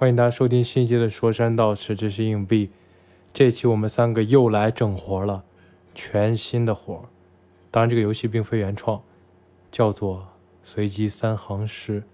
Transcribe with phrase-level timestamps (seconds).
[0.00, 2.70] 欢迎大家收听新一期的说山道士，这是硬币。
[3.34, 5.44] 这期我们三个又来整活了，
[5.94, 7.10] 全新的活。
[7.70, 9.02] 当然，这个游戏并非原创，
[9.70, 10.28] 叫做
[10.62, 12.04] 随机三行诗。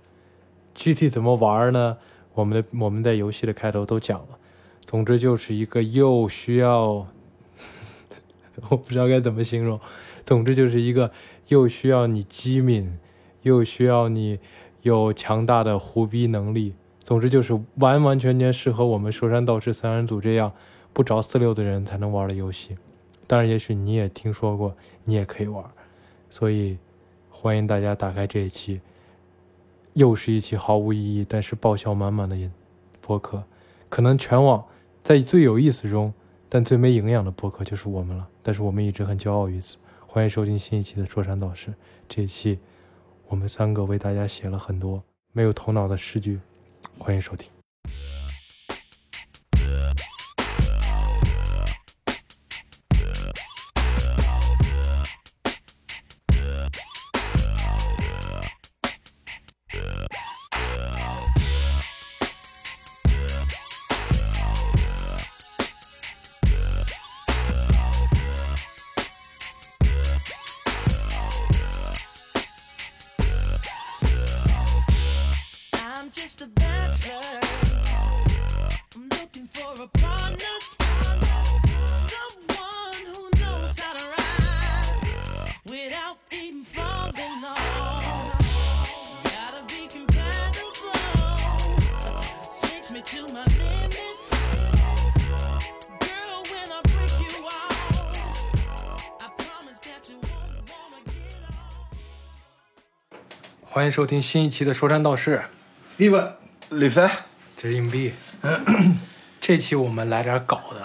[0.74, 1.98] 具体怎么玩呢？
[2.34, 4.40] 我们的我们在游戏的开头都讲了。
[4.84, 7.06] 总之就是一个又需要，
[8.68, 9.78] 我不知道该怎么形容。
[10.24, 11.12] 总之就是一个
[11.46, 12.98] 又需要你机敏，
[13.42, 14.40] 又需要你
[14.82, 16.74] 有强大的胡逼能力。
[17.06, 20.52] 总之就是完完全全适合我们说山道士三人组这样
[20.92, 22.76] 不着四六的人才能玩的游戏。
[23.28, 25.64] 当然，也许你也听说过，你也可以玩。
[26.28, 26.76] 所以，
[27.30, 28.80] 欢迎大家打开这一期，
[29.92, 32.36] 又是一期毫无意义但是爆笑满满的
[33.00, 33.40] 播客。
[33.88, 34.64] 可能全网
[35.04, 36.12] 在最有意思中，
[36.48, 38.26] 但最没营养的播客就是我们了。
[38.42, 39.76] 但是我们一直很骄傲于此。
[40.04, 41.72] 欢迎收听新一期的说山道士。
[42.08, 42.58] 这一期，
[43.28, 45.00] 我们三个为大家写了很多
[45.30, 46.40] 没有头脑的诗句。
[46.98, 47.48] 欢迎收听。
[103.86, 105.40] 迎收听新一期的说山道士
[105.96, 106.30] ，Steven，
[106.70, 107.08] 李飞，
[107.56, 108.12] 这是硬币。
[109.40, 110.80] 这期我们来点搞的，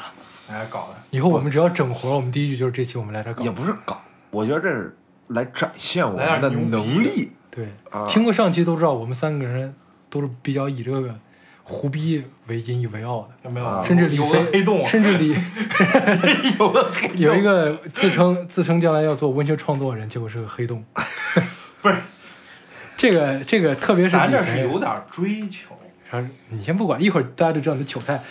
[0.49, 3.49] 来点，搞的以后我们只要整活，我们第一句就是这期我们来点搞也。
[3.49, 3.99] 不是搞，
[4.29, 4.95] 我觉得这是
[5.29, 7.31] 来展现我们的能力。
[7.49, 9.73] 对，啊听过上期都知道，我们三个人
[10.09, 11.15] 都是比较以这个
[11.63, 13.65] 胡逼为引以为傲的，有没有？
[13.65, 15.29] 啊甚至李飞，黑洞，甚至李
[16.59, 20.85] 有个黑洞，有一个自称自称将来要做文学创作人，结果是个黑洞。
[21.81, 21.95] 不是，
[23.01, 25.69] 这个这个，特别是咱这是有，点追求。
[26.11, 28.21] 啥你先不管，一会儿大家就知道你的糗菜。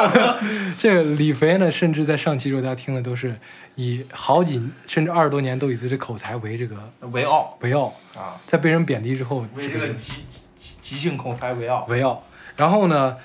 [0.78, 3.34] 这个李肥呢，甚至在上期时候大家听的都是
[3.76, 6.76] 以好几甚至二十多年都以自己的口才为这个
[7.10, 10.12] 为傲为傲，啊，在被人贬低之后，为这个这个即
[10.58, 11.86] 即即兴口才为傲。
[11.88, 12.22] 为傲。
[12.54, 13.16] 然后呢，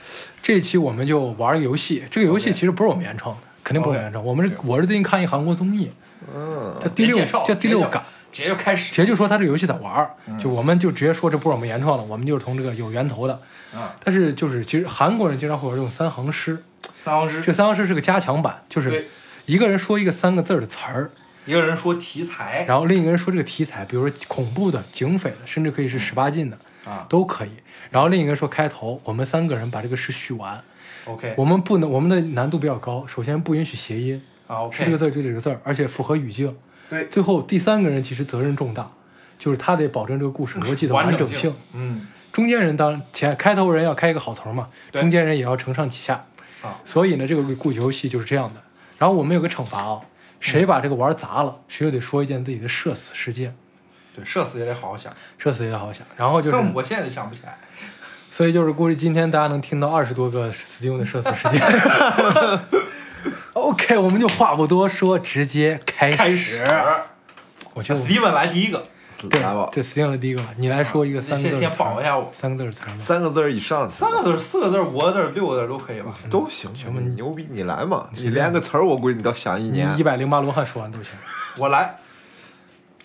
[0.41, 4.23] 这一期我们就玩个游戏，这个游戏其实不是我们原创的，肯定不是原创。
[4.23, 5.91] 我们是我是最近看一韩国综艺，
[6.33, 8.01] 嗯，叫第六叫第六感，
[8.31, 8.93] 直接就开始。
[8.93, 10.37] 直接就说他这个游戏咋玩儿，嗯。
[10.37, 13.39] 就我们就直接说这不是我们原创的，我们就是从这个有源头的。
[13.73, 16.61] 啊，但是就是其实韩国人经常会玩这种三行诗，
[16.97, 19.07] 三行诗，这个三行诗是个加强版，就是
[19.45, 21.09] 一个人说一个三个字儿的词儿，
[21.45, 22.65] 一个人说题材。
[22.67, 27.05] 然后另一个人说这个题材，比如说恐怖的、警匪的，甚至可以是十八禁的，啊。
[27.07, 27.51] 都可以。
[27.89, 30.61] 然后另一个人说开头，我们三个人把这个诗续完。
[31.05, 31.33] ，OK。
[31.37, 36.53] 我们不能，我们的难度比较高，首先不允许谐音，啊是这个字儿就这个字儿，而且符合语境。
[36.91, 38.91] 对，最后第三个人其实责任重大，
[39.39, 46.25] 就是他得保证这个故事逻辑的完整整性，嗯，中间人当前开头人要开一个好头嘛，中间人也要承上启下。
[46.61, 48.61] 啊所以呢，这个故事游戏就是这样的。
[48.99, 50.01] 然后我们有个惩罚啊，
[50.41, 53.55] 谁把这个玩砸了，谁就得说一件自己的社死事件，
[54.13, 55.11] 对，社死也得好好想。
[55.37, 56.05] 社死也得好好想。
[56.17, 57.57] 然后就是，我现在就想不起来。
[58.29, 61.59] 所以就是估计今天大家能听到二十多个 Steam 的社死事件。
[63.53, 66.17] OK，我们就话不多说，直接开始。
[66.17, 66.65] 开始
[67.73, 68.85] 我觉得我，Steven 来第一个，
[69.29, 72.97] 对来吧，这 Steam 的第一个吧，你来说一个你先先三个字的词儿，保一下我，三个字的词儿。
[72.97, 76.13] 三个字儿以上的三个字儿、四个字儿、五个字儿、六个字儿都可以吧？
[76.29, 76.75] 都行。
[76.75, 78.09] 行吧你牛逼，你来嘛！
[78.13, 80.03] 你连个词儿，我估计你都想一你年一。
[80.03, 81.13] 百零八罗汉说完都行。
[81.57, 81.97] 我来，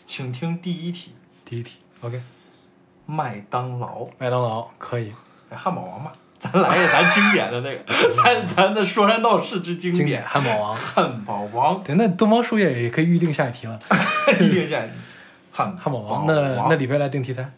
[0.04, 1.12] 请听第一题：
[1.44, 2.20] 第一题，OK，
[3.04, 4.08] 麦当劳。
[4.18, 5.12] 麦当劳可以，
[5.50, 10.74] 哎，汉堡王吧，咱来一个咱经典的那个， 咱咱的说山道士之经经典典汉堡王。
[10.76, 13.78] 汉堡王，对，那东方树叶也可以预定下一题了。
[14.40, 14.94] 预定下一题
[15.52, 17.50] 汉汉堡王，那那李飞来定题材，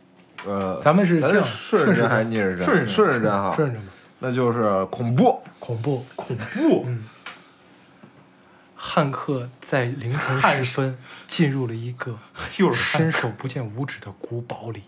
[0.47, 2.65] 呃，咱们是这样顺时针还是逆时针？
[2.65, 3.53] 顺顺时针哈。
[3.55, 3.87] 顺着吧。
[4.21, 5.41] 那就是恐怖。
[5.59, 7.05] 恐怖，恐怖，嗯
[8.81, 12.17] 汉克在凌晨时分进入了一个
[12.59, 14.85] 又是伸手不见五指的古堡里。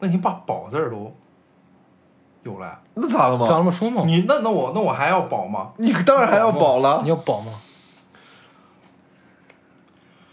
[0.00, 1.16] 那你把宝字儿都
[2.42, 3.46] 有了，那咋了嘛？
[3.46, 4.02] 咋那么说嘛？
[4.04, 5.72] 你那那我那我还要宝吗？
[5.78, 7.08] 你当然还要保你。
[7.08, 7.60] 要保吗？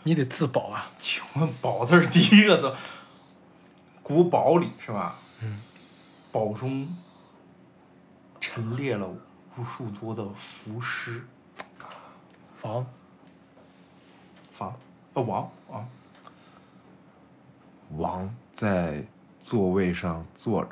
[0.04, 0.90] 你得自保啊！
[0.98, 2.74] 请问宝字儿第一个字，
[4.02, 5.20] 古堡里是吧？
[5.42, 5.62] 嗯。
[6.32, 6.96] 堡中
[8.40, 9.08] 陈列了
[9.58, 11.26] 无数多的浮尸
[12.56, 12.86] 房
[14.52, 14.76] 房，
[15.14, 15.86] 呃王啊，
[17.98, 19.04] 王在
[19.40, 20.70] 座位上坐着，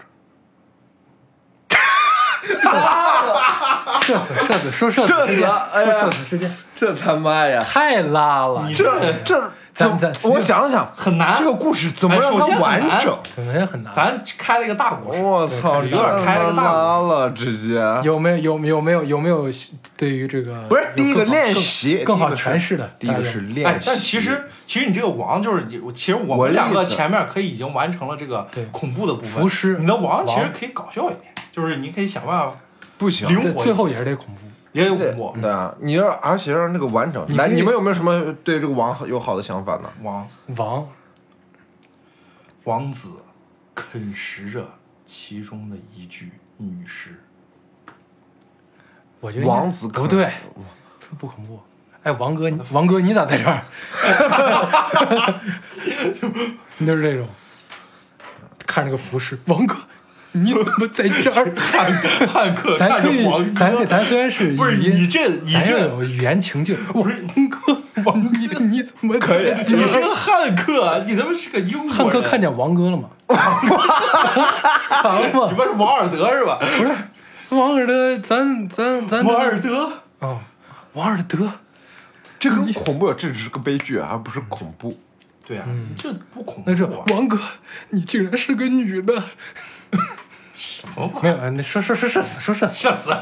[4.01, 7.63] 社死社死说社死社死事件，说哎呀社死事件这他妈呀！
[7.67, 8.85] 太拉了，你这
[9.25, 13.17] 这咱怎咱我想了想，很难这个故事怎么让它完整？
[13.29, 13.91] 怎么也很难。
[13.94, 19.49] 咱开了一个大故事，我操，有点开了个大拉了，直接有没有有有没有有没有
[19.97, 22.89] 对于这个不是第一个练习，更好诠释的？
[22.99, 29.31] 第一个是练习，，哎但其实其实你这个王就是你，其实我们两个前面可以已经完成了这个对恐怖的部分。
[29.41, 32.56] 浮尸你的王其实可以搞笑一点，就是你可以想办法
[33.00, 34.42] 不行，灵活最后也是得恐怖。
[34.74, 35.36] 也有恐怖。
[35.42, 37.25] 对啊，你要而且让那个完整。
[37.36, 39.89] 来，你们有没有什么对这个王有好的想法呢？
[40.04, 40.88] 王王
[42.65, 43.09] 王子
[43.74, 44.69] 啃食着
[45.04, 47.19] 其中的一具女尸，
[49.19, 50.30] 我觉得王子不对，
[51.09, 51.59] 不不恐怖。
[52.04, 53.63] 哎，王哥，你王哥，你咋在这儿？
[56.77, 57.27] 你 就是这种，
[58.68, 59.75] 看着个服饰，王哥，
[60.38, 61.53] 你怎么在这儿？
[61.56, 61.94] 汉
[62.27, 66.77] 汉克咱可以看着王，哥，咱咱虽然是不是你这你这有语言情境。
[66.94, 67.03] 王
[67.50, 69.53] 哥，王哥你怎么可以？
[69.68, 71.89] 你是个汉克，你他妈是个英国人。
[71.95, 73.09] 汉克看见王哥了吗？
[75.01, 75.56] 藏吗你？
[75.56, 76.59] 不是王尔德是吧？
[76.59, 76.94] 不是，
[77.56, 80.39] 王尔德，咱咱咱王尔德，啊，
[80.94, 81.51] 王尔德，
[82.39, 85.00] 这个恐怖，这只是个悲剧，而不是恐怖。
[85.47, 85.65] 对啊，
[85.97, 86.89] 这不恐怖那是啊。
[87.07, 87.39] 王哥，
[87.89, 89.23] 你竟然是个女的。
[90.57, 92.75] 什么玩意没有，那说说说社死，说社死。
[92.75, 93.16] 社死，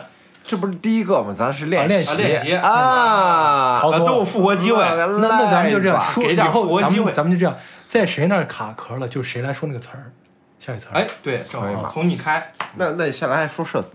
[0.43, 1.33] 这不是第一个吗？
[1.33, 4.83] 咱是练练习啊练习啊，好多啊都有复活机会。
[4.83, 7.57] 那那那咱们就这样说，以给点复后咱们活机会咱们就这样，
[7.87, 10.11] 在谁那儿卡壳了，就谁来说那个词儿，
[10.59, 10.93] 下一词儿。
[10.93, 12.53] 哎，，对，正好可以吧从你开。
[12.77, 13.89] 那那下来还说社死，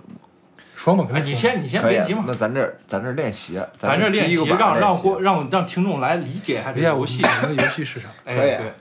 [0.74, 7.22] 说嘛，哎，肯定说你先你先可以别急嘛那，咱这咱这练习，咱这练习第一个让让让让听众来理解一下这哎呀，我个游戏。
[7.24, 8.08] 我们的游戏是啥？
[8.26, 8.72] 哎，可以对，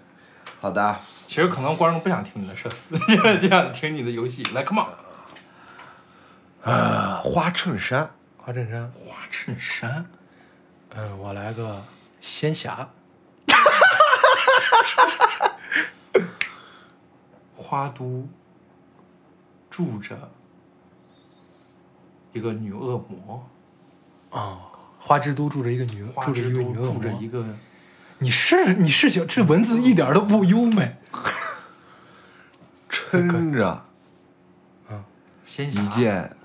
[0.60, 0.98] 好的。
[1.30, 4.42] 其实可能观众不想听你的社死，就 就想听你的游戏。
[4.46, 4.88] 来，come on，
[6.68, 8.92] 啊，花衬衫，花衬衫。
[8.96, 10.10] 花衬衫，
[10.96, 11.84] 嗯，我来个
[12.20, 12.90] 仙侠。
[17.56, 18.28] 花都
[19.70, 20.32] 住着
[22.34, 23.48] 一个女恶魔，
[24.32, 24.62] 啊，
[25.00, 27.28] 花之都住着一个女，花住着之都一个女恶魔住着一。
[27.28, 27.46] 个
[28.20, 30.98] 你是你是想这文字一点都不优美。
[32.90, 33.86] 撑着
[35.46, 36.36] 仙侠一件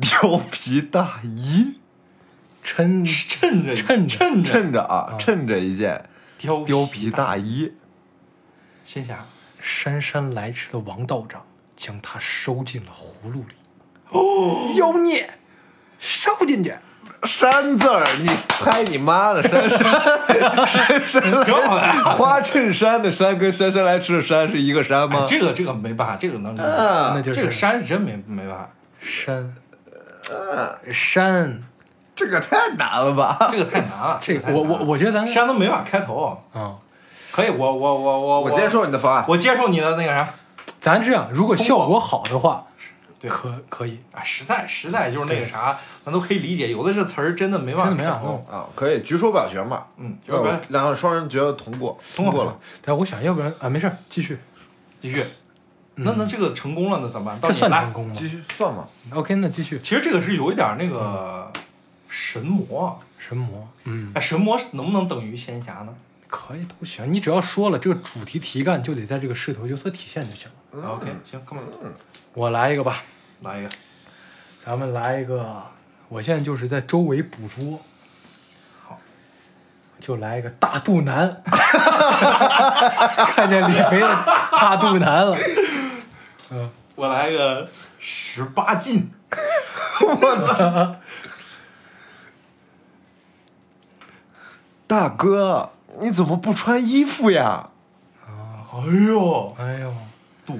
[0.00, 1.80] 貂皮大衣，
[2.62, 6.08] 衬衬着衬着衬着衬着啊，衬着一件
[6.38, 7.72] 貂貂皮大衣，
[8.84, 9.26] 仙侠，
[9.60, 11.44] 姗姗来迟的王道长
[11.76, 13.54] 将它收进了葫芦里。
[14.10, 15.38] 哦，妖孽，
[15.98, 16.76] 收进去。
[17.26, 18.30] 山字儿，你
[18.60, 19.90] 拍你妈的山 山
[20.66, 21.82] 山山挺好的。
[22.16, 25.24] 花衬衫的山跟姗姗来迟的姗是一个山吗？
[25.28, 26.62] 这个这个没办法，这个能理解。
[26.62, 28.68] 啊那就是这个山是真没没办法，
[29.00, 29.54] 山
[30.90, 31.62] 山，
[32.14, 33.48] 这个太难了吧？
[33.50, 34.18] 这个太难了。
[34.20, 36.42] 这个我我我觉得咱山都没法开头。
[36.54, 36.74] 啊，
[37.32, 40.28] 可以，我我我我我接，受你的方案，我接受你的那个啥。
[40.80, 42.66] 咱这样，如果效果好的话，
[43.28, 46.70] 对可可以，啊，实在实在就是那个啥，咱都可以理解。
[46.70, 48.46] 有的这词儿真的没办法真的没法弄。
[48.50, 49.86] 啊，可以举手表决嘛？
[49.96, 52.56] 嗯，要不然然后双人觉得通过，通过了。。
[52.84, 54.38] 但我想要不然啊，没事儿，继续，
[55.00, 55.24] 继续。
[55.96, 57.40] 那那这个成功了，那怎么办？
[57.40, 59.80] 到这你来算成功吗继续算嘛？？OK，那继续。
[59.82, 61.50] 其实这个是有一点那个
[62.08, 65.94] 神魔，神魔，嗯，哎，神魔能不能等于仙侠呢
[66.28, 70.86] 可以都行，你只要说了这个主题题干，就得在这个势头有所体现就行了。
[70.90, 71.92] ？OK，行，come on，
[72.34, 73.02] 我来一个吧，
[73.40, 73.68] 来一个。
[74.58, 75.62] 咱们来一个，
[76.08, 77.80] 我现在就是在周围捕捉，
[78.84, 78.98] 好，
[80.00, 81.42] 就来一个大肚腩，
[83.28, 85.36] 看见李肥的大肚腩了，
[86.50, 87.68] 嗯我来个
[88.00, 89.12] 十八禁，
[90.00, 90.96] 我操。
[94.88, 97.68] 大哥，你怎么不穿衣服呀？
[98.24, 98.66] 啊。
[98.72, 99.94] 哎呦，哎呦，
[100.44, 100.58] 肚。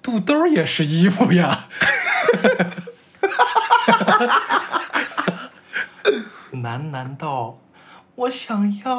[0.00, 1.66] 肚兜也是衣服呀，
[6.52, 7.58] 难难道
[8.14, 8.92] 我想要？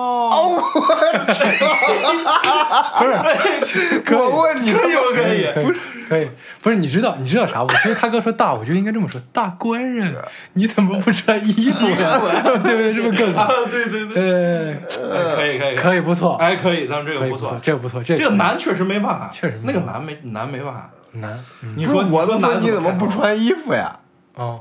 [4.12, 5.48] 我问你，可以不可以？
[5.64, 6.28] 不是可以，
[6.62, 7.70] 不是你知道你知道啥我？
[7.70, 10.16] 其实他哥说大，我就应该这么说，大官人，
[10.54, 12.20] 你怎么不穿衣服呀？
[12.44, 12.94] 对不对？
[12.94, 20.90] 是不是更啊好？，对 对对，呃，可以可以可以不错，哎，可以，咱们这个不错，，这个不错，这这个难确实没办法，确实那个办难没难没办法。
[21.14, 24.00] 男，嗯你说我都说男你怎么不穿衣服呀？
[24.36, 24.60] 啊，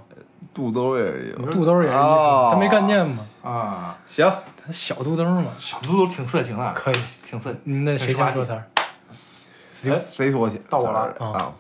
[0.52, 1.50] 肚兜也是有。
[1.50, 3.24] 肚兜也是衣服，哦他没看见吗？
[3.42, 3.98] 啊？
[4.06, 4.26] 行，
[4.64, 5.50] 他小肚兜嘛。
[5.58, 7.54] 小肚兜挺色情的，可以挺色。
[7.64, 8.64] 嗯那谁先说词儿？
[9.72, 11.52] 谁，谁说去到我了啊？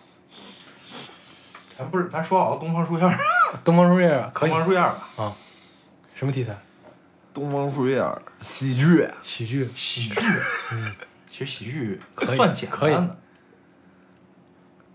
[1.78, 3.18] 咱不是咱说好了东方树叶儿，
[3.64, 5.32] 东方树叶可以东方树叶儿吧？
[6.14, 6.54] 什么题材？
[7.32, 8.04] 东方树叶
[8.42, 9.70] 喜剧，喜剧。
[9.74, 10.20] 喜剧，
[10.72, 10.92] 嗯，
[11.26, 13.16] 其实喜剧可算简单的。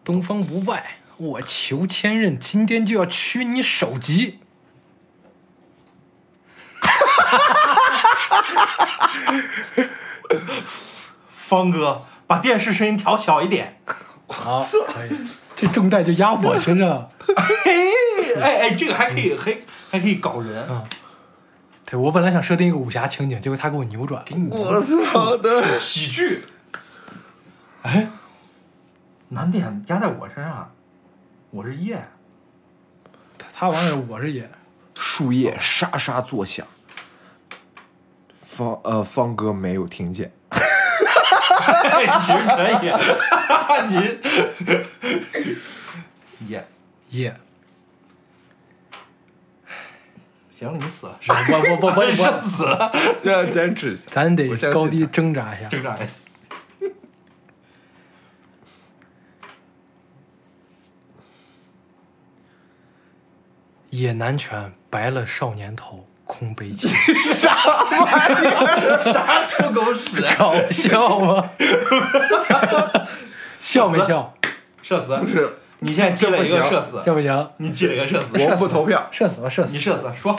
[0.08, 4.40] 东方不败，我裘千仞，今天就要取你首级。
[11.36, 13.82] 方哥，把电视声音调小一点。
[14.30, 15.10] 好，可以。
[15.58, 17.12] 这重担就压我身上。
[17.20, 19.58] 嘿，哎哎，这个还可以，还
[19.92, 20.66] 还可以搞人。
[20.70, 20.82] 嗯
[21.90, 24.24] 对我本来想设定一个武侠情景，结果他给我扭转。
[24.26, 25.80] 给你我操的！
[25.80, 26.44] 喜剧。
[27.82, 28.10] 哎，
[29.30, 30.72] 难点压在我身上，
[31.52, 32.02] 我是叶。
[33.38, 34.50] 他他玩意儿，我是叶。
[34.96, 36.66] 树叶沙沙作响，
[38.42, 40.32] 方呃方哥没有听见。
[42.22, 42.92] 其实可以，
[46.40, 46.66] 你叶。
[47.10, 47.36] 野。
[50.54, 51.32] 行了，你死了，我
[51.70, 52.92] 我我我是我，死了，
[53.24, 55.68] 要坚持，咱得我相信高低挣扎一下。
[55.68, 55.96] 挣扎
[63.98, 66.88] 野男拳白了少年头，空悲泣。
[67.24, 69.12] 啥玩意儿？
[69.12, 70.24] 啥臭狗屎？
[70.38, 71.50] 搞笑吗？
[73.60, 74.32] 笑没笑？
[74.84, 75.18] 社死！
[75.18, 77.50] 不是你现在记了一个社死，这不行？
[77.58, 79.08] 你记了一个社死，我不投票。
[79.10, 79.74] 射死吧，射死！
[79.74, 80.36] 你社死说，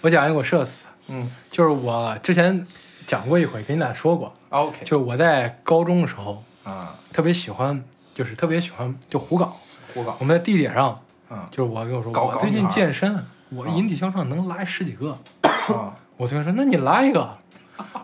[0.00, 2.66] 我讲一个我射死，嗯就是我之前
[3.06, 7.80] 讲过一回，跟你俩说过，，OK，就是我在高中的时候啊，特别喜欢，
[8.12, 9.56] 就是特别喜欢就胡搞。
[9.94, 10.98] 胡搞我，们在地铁上，
[11.30, 15.18] 嗯就是我跟我说，我最近健身，我引体向上能拉十几个。
[15.42, 17.38] 啊， 我同学说，那你来一个。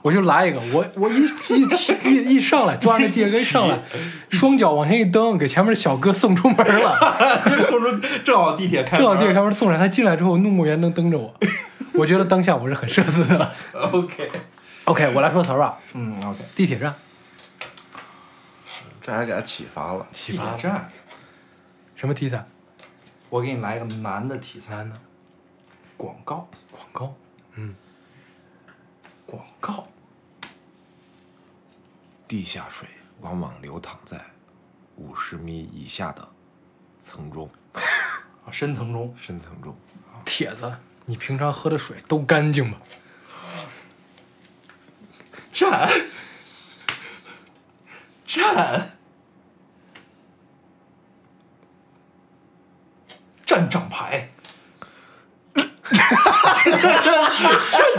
[0.02, 3.82] 我就来一个，我我一一提一一上来，抓着 地铁根一上来，
[4.30, 6.96] 双脚往前一蹬，给前面的小哥送出门了。
[7.68, 11.34] 送出正好地铁开门，正好地铁开门送来，他进来之后怒目圆睁瞪着我，
[11.94, 13.52] 我觉得当下我是很社死的。
[13.72, 15.76] OK，OK，我来说词儿吧。
[15.94, 16.94] 嗯，OK，地铁站
[19.02, 20.06] 这还给他启发了。
[20.12, 20.88] 启发站，
[21.96, 22.44] 什么题材？
[23.34, 25.00] 我给你来一个难的题材，男的。
[25.96, 27.16] 广告，广告，
[27.54, 27.74] 嗯。
[29.26, 29.88] 广告，
[32.28, 32.86] 地下水
[33.22, 34.24] 往往流淌在
[34.94, 36.28] 五十米以下的
[37.00, 37.50] 层中、
[38.46, 39.76] 啊深层中，深层中。
[40.24, 40.72] 铁子，
[41.04, 42.78] 你平常喝的水都干净吗？
[45.52, 45.90] 站，
[48.24, 48.93] 站，
[53.46, 54.30] 站长牌，
[55.54, 55.68] 站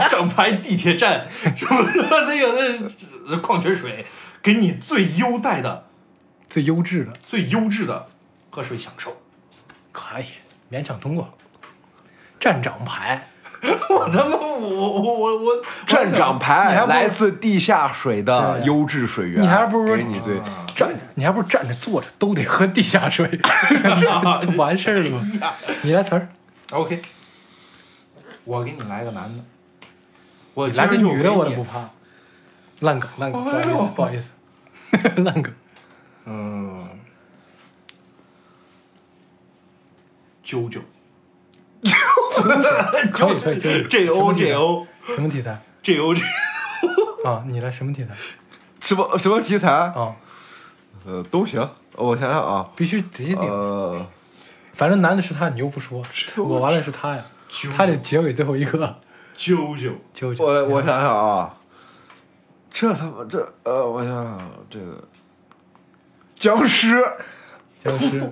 [0.09, 2.91] 长牌地铁站，什么那个
[3.27, 4.05] 那矿泉水，
[4.41, 5.85] 给你最优待的、
[6.49, 8.07] 最优质的，最优质的
[8.49, 9.21] 喝水享受。
[9.91, 10.25] 可以
[10.71, 11.37] 勉强通过。
[12.39, 13.29] 站长牌，
[13.89, 15.51] 我他妈我我我我
[15.87, 20.39] 站长牌来自地下水的优质水源，你还不如说给你最
[20.73, 23.27] 站着，你还不如站着坐着都得喝地下水，
[24.41, 25.21] 就完事儿了吗？
[25.83, 26.27] 你来词儿
[26.71, 27.01] ，OK，
[28.43, 29.43] 我给你来个男的，
[30.53, 31.79] 我来个女的我都不怕。
[31.79, 31.89] 怕。
[32.81, 34.33] 烂梗，烂梗，不好意思，不好意思，
[35.23, 35.53] 烂梗。
[36.25, 36.89] 嗯，
[40.43, 40.81] 啾啾
[43.11, 46.23] 可以可以，就是 J O J O 什么题材 J O J，
[47.23, 47.43] 啊？
[47.47, 48.15] 你来什么题材
[48.81, 49.71] 什么什么题材？
[49.71, 50.15] 啊？
[51.05, 51.67] 呃，都行。
[51.93, 54.05] 我想想啊，必须得定，呃，
[54.73, 56.03] 反正男的是他，你又不说，
[56.37, 57.23] 我完了是他呀，
[57.77, 58.99] 他得结尾最后一个。
[59.37, 61.55] 啾啾舅舅，我我想想啊，
[62.71, 65.03] 这他妈这呃，我想想这个
[66.33, 66.95] 僵尸，
[67.83, 68.31] 僵尸，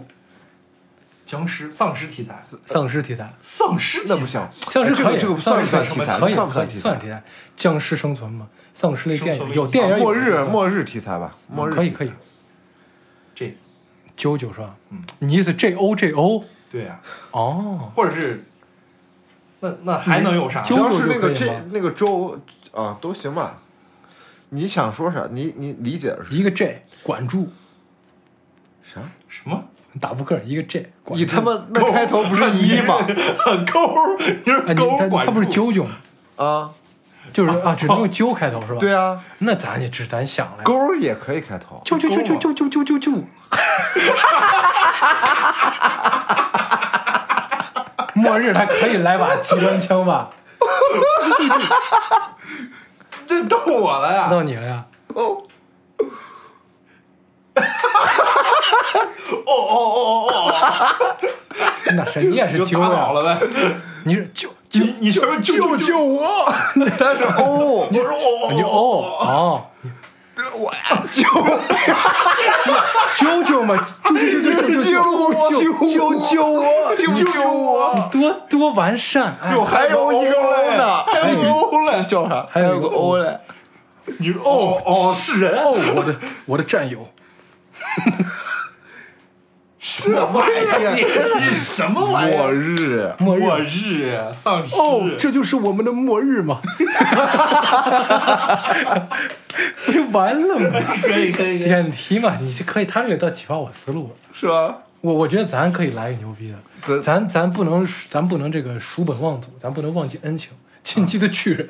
[1.34, 6.20] 僵尸丧尸题材，丧尸题材，丧尸那不行，僵尸可以，哎这个这个算不算题材？
[6.20, 6.82] 可以，可以算不算题材？
[6.82, 7.24] 算题材？
[7.56, 12.12] 僵尸生存嘛，丧尸类电影有电影末日末日题材吧，末日可以可以。
[13.34, 13.58] 这
[14.16, 14.76] 九九是吧？
[14.92, 16.46] 嗯，你意思 J O J O？
[16.70, 18.46] 对呀，哦，或者是
[19.62, 20.62] 那那还能有啥？
[20.62, 22.40] 啾僵尸那个这那个周
[22.74, 23.60] 啊都行吧。
[24.50, 25.28] 你想说啥？
[25.32, 27.50] 你你理解的是一个 J 管住，
[28.84, 29.02] 啥？
[29.28, 29.64] 什么？
[30.02, 32.98] 打扑克一个 J，你他妈那开头不是 一吗？
[33.72, 35.92] 勾儿，你是勾他他不是住九九吗？
[36.38, 36.70] 啊，
[37.32, 38.78] 就是啊，只能用啾开头是吧？
[38.82, 41.82] 对，啊，那咱也只咱想了，勾儿也可以开头。
[41.86, 43.24] 啾啾啾啾啾啾啾啾啾。
[48.16, 50.30] 末日他可以来把机关枪吧？
[53.28, 54.28] 这逗我了呀！
[54.30, 54.86] 到你了呀？
[55.10, 55.44] 哦，
[59.46, 61.16] 哦哦哦哦哦，
[61.96, 62.90] 那是你也是就啾呀？
[62.90, 63.48] 打倒了呗。
[64.06, 66.52] 你是救你你是不是救救救我！
[67.00, 68.68] 但是哦，我说哦你哦
[69.20, 69.66] 哦，
[70.56, 71.24] 我呀，救
[73.16, 74.98] 啾啾嘛，啾啾啾啾啾
[75.50, 76.96] 啾啾救我！
[76.96, 78.10] 救救我！
[78.12, 82.46] 多多完善，哎就还有一个欧呢，还有一个欧嘞，叫啥？
[82.52, 83.38] 还有一个个欧嘞。
[84.18, 86.14] 你说哦哦是人哦，我的
[86.46, 87.08] 我的战友，
[89.80, 90.94] 什么玩意儿？
[90.96, 92.54] 你你什么玩意末儿？
[92.54, 93.66] 日，末末日。
[93.66, 96.62] 日丧尸哦，这就是我们的末日嘛！
[99.86, 100.80] 不 就完了吗？
[101.02, 101.60] 可以可以。
[101.60, 104.12] 点题嘛，你这可以，他这个倒启发我思路了。
[104.34, 104.78] 是吧？
[105.02, 110.52] 我我觉得咱可以来个牛逼的，咱咱咱不能咱不能这个叔本忘祖，咱不能忘记恩情。
[110.82, 111.70] 进击的巨人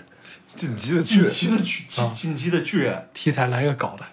[0.55, 4.05] 晋级的近去，期的巨近近期的巨人，题材来个搞的，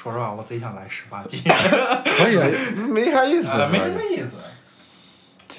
[0.00, 1.42] 说实话，我贼想来十八禁，
[2.18, 2.46] 可以啊。
[2.88, 4.30] 没啥意思，呃没什么意思。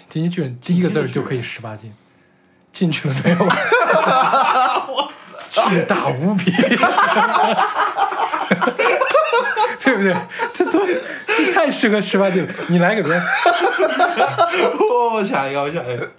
[0.08, 1.94] 进击巨人第一个字儿就可以十八禁，
[2.72, 3.38] 进去了没有？
[3.44, 5.12] 我
[5.70, 6.50] 巨大无比，
[9.84, 10.16] 对不对？
[10.54, 12.54] 这都这太适合十八禁了。
[12.70, 13.22] 你来个别的，
[15.12, 16.10] 我想一个，我想一个，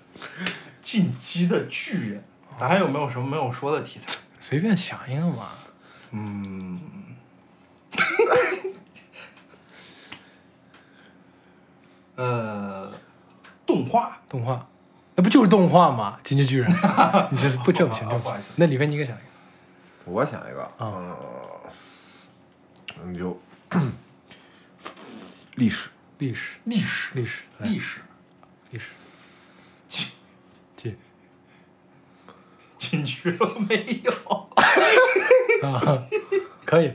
[0.83, 2.23] 进击的巨人，
[2.61, 4.13] 咱还有没有什么没有说的题材？
[4.39, 5.49] 随便想一个嘛。
[12.17, 12.93] 呃，
[13.67, 14.69] 动画，动画，
[15.15, 16.19] 那不就是动画吗？
[16.23, 16.71] 进击巨人，
[17.31, 18.53] 你这不这不行，这不好意思。
[18.57, 19.27] 那里边你给想一个，
[20.05, 21.17] 我想一个，啊。
[23.03, 23.41] 嗯，你就
[25.55, 25.89] 历史，
[26.19, 28.01] 历史，历史，历史，来历史，
[28.71, 28.89] 历史，
[29.89, 30.11] 进
[30.77, 30.97] 进
[32.77, 34.51] 进去了没有？
[35.67, 36.07] 啊，
[36.67, 36.93] 可以，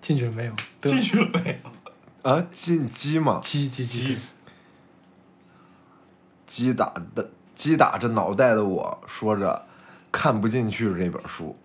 [0.00, 0.52] 进去了没有？
[0.80, 1.60] 得进去了没
[2.22, 2.30] 有？
[2.30, 4.18] 啊，进击嘛，击击击，
[6.46, 9.66] 击打的击打着脑袋的我说着
[10.10, 11.56] 看不进去这本书。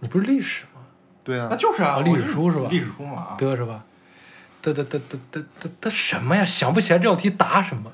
[0.00, 0.80] 你不是历史吗？
[1.24, 3.36] 对啊那，就是啊，啊历史书是吧历史书嘛啊。
[3.38, 3.84] 得是吧？
[4.62, 6.44] 得得得得得得得什么呀？
[6.44, 7.92] 想不起来这道题答什么？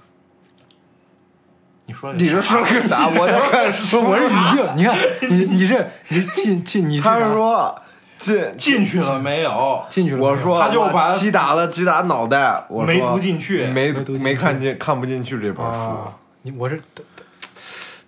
[1.87, 3.09] 你说你是说个啥？
[3.09, 4.01] 我在看书。
[4.09, 4.97] 我是语境，你看
[5.31, 7.77] 你你这你进进你是他是说
[8.23, 9.85] 进进去了没有？
[9.91, 10.23] 进去了？
[10.23, 16.81] 我说他就把击打了击打脑袋，我说没读进去没没读没看进看不进去这本书啊。，你我是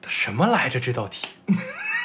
[0.06, 0.78] 什么来着？
[0.78, 1.26] 这道题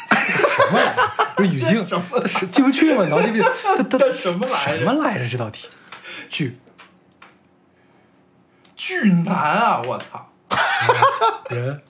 [0.09, 1.01] 什么来着？
[1.35, 3.05] 不是语境，他是进不去吗？
[3.05, 5.29] 脑筋里他他他什么来着什么来着？
[5.29, 5.67] 这道题
[6.29, 6.57] 巨
[8.75, 9.81] 巨难啊！
[9.85, 10.29] 我操！
[11.49, 11.81] 人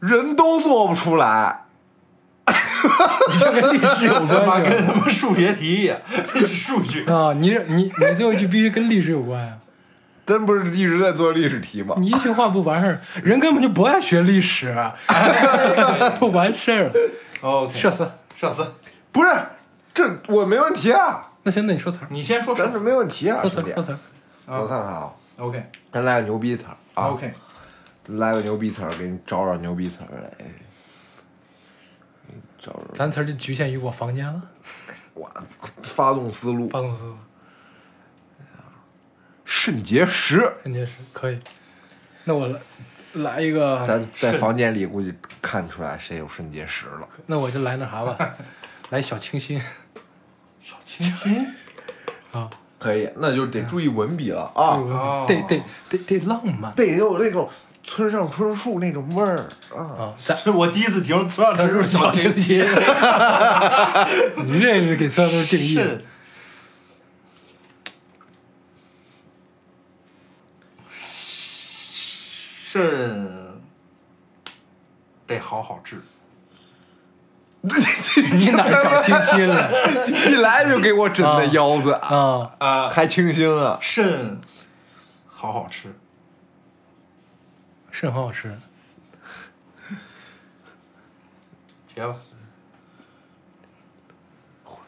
[0.00, 1.64] 人都做不出来，
[3.32, 5.98] 你这跟历史有关系 跟什么数学题一样，
[6.52, 7.04] 数学。
[7.04, 7.32] 啊？
[7.34, 9.54] 你这你你最后一句必须跟历史有关呀、
[10.26, 11.96] 咱不是一直在做历史题吗？
[11.98, 14.74] 你一句话不完事儿，人根本就不爱学历史，
[16.18, 16.90] 不完事儿。
[17.40, 18.66] OK，社死，社死，
[19.12, 19.30] 不是，
[19.94, 22.66] 这我没问题啊，那行，那你说词儿，你先说词儿。
[22.66, 23.82] 咱是没问题啊，说词儿，兄弟说。
[23.82, 23.98] 词儿。
[24.46, 25.62] 我看看啊，OK
[25.92, 27.32] 咱来个牛逼词儿啊 OK，
[28.06, 30.30] 来个牛逼词儿，给你找找牛逼词儿来。
[32.94, 34.42] 咱词儿就局限于我房间了，
[35.14, 35.30] 我，
[35.82, 37.16] 发动思路，发动思路
[39.44, 40.52] 肾结石。
[40.62, 41.38] 肾结石可以。
[42.24, 42.60] 那我来
[43.14, 47.08] 来一个，咱在房间里估计看出来谁有肾结石了。
[47.26, 48.36] 那我就来那啥吧，
[48.90, 49.60] 来小清新
[50.60, 51.46] 小清新。
[52.32, 57.48] 啊，可以，那就得注意文笔了啊，哦得得得得浪漫得有那种
[57.82, 60.14] 村上春树那种味儿啊。
[60.16, 62.58] 是我第一次听村上春树是小清清新，
[64.46, 65.74] 你这是给村上春树定义。
[65.74, 66.02] 肾
[72.72, 73.60] 肾
[75.26, 76.00] 得好好治。
[78.32, 79.70] 你哪小清新了
[80.30, 82.52] 一来就给我整的腰子，啊？
[82.58, 83.76] 啊，还清新啊！
[83.82, 84.40] 肾
[85.26, 85.94] 好好吃。
[88.00, 88.56] 肾很好吃，
[91.84, 92.16] 结吧，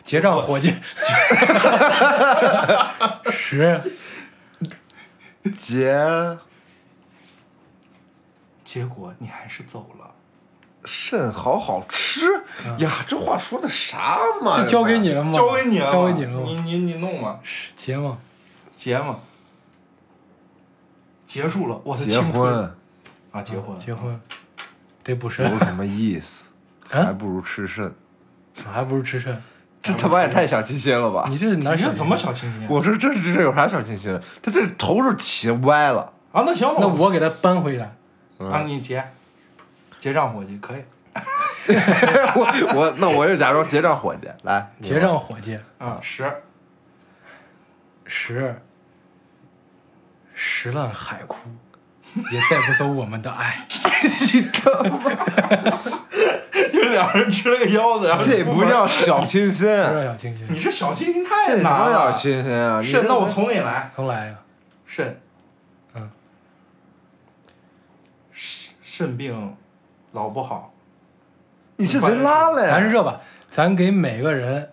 [0.03, 0.75] 结账伙计，
[3.31, 3.79] 十
[5.59, 6.39] 结
[8.65, 10.15] 结果你还是走了。
[10.87, 12.43] 肾好好吃
[12.79, 14.65] 呀，这话说的啥嘛？
[14.65, 15.35] 就交给你了吗？
[15.35, 16.47] 交给你了嘛，交给你了吗？
[16.47, 17.41] 你你你弄嘛，
[17.77, 18.17] 结吗？
[18.75, 19.21] 结嘛，
[21.27, 22.77] 结束了，我的青春婚
[23.33, 24.21] 啊，结婚，结婚
[25.03, 26.51] 得补肾有，什么意思？
[26.91, 27.93] 啊还不如吃肾。
[28.65, 29.43] 还不如吃肾。
[29.83, 31.27] 这他妈也太小清新了吧！
[31.29, 32.69] 你这哪想你这怎么小清新？
[32.69, 34.23] 我说这这这有啥小清新的？
[34.41, 36.13] 他这头是起歪了。
[36.31, 37.97] 啊，那行，那我给他搬回来。
[38.39, 39.05] 啊，你结
[39.99, 40.85] 结账伙计可以
[42.35, 46.33] 我我那我就假装结账伙计来结账伙计啊，十
[48.05, 48.61] 十
[50.35, 51.49] 十了海枯，
[52.31, 53.67] 也带不走我们的爱。
[56.73, 62.13] 就两人吃了个腰子，然后这不叫小清新，不这让小清新，你这小清新太什么难了。
[62.13, 62.81] 小清新啊？
[63.07, 64.35] 那我重给你来，重来呀！
[64.87, 65.21] 肾，
[65.95, 66.11] 嗯，
[68.33, 69.57] 肾肾病
[70.13, 70.73] 老不好，
[71.77, 72.73] 你这贼拉了呀！
[72.73, 74.71] 咱是这吧，咱给每个人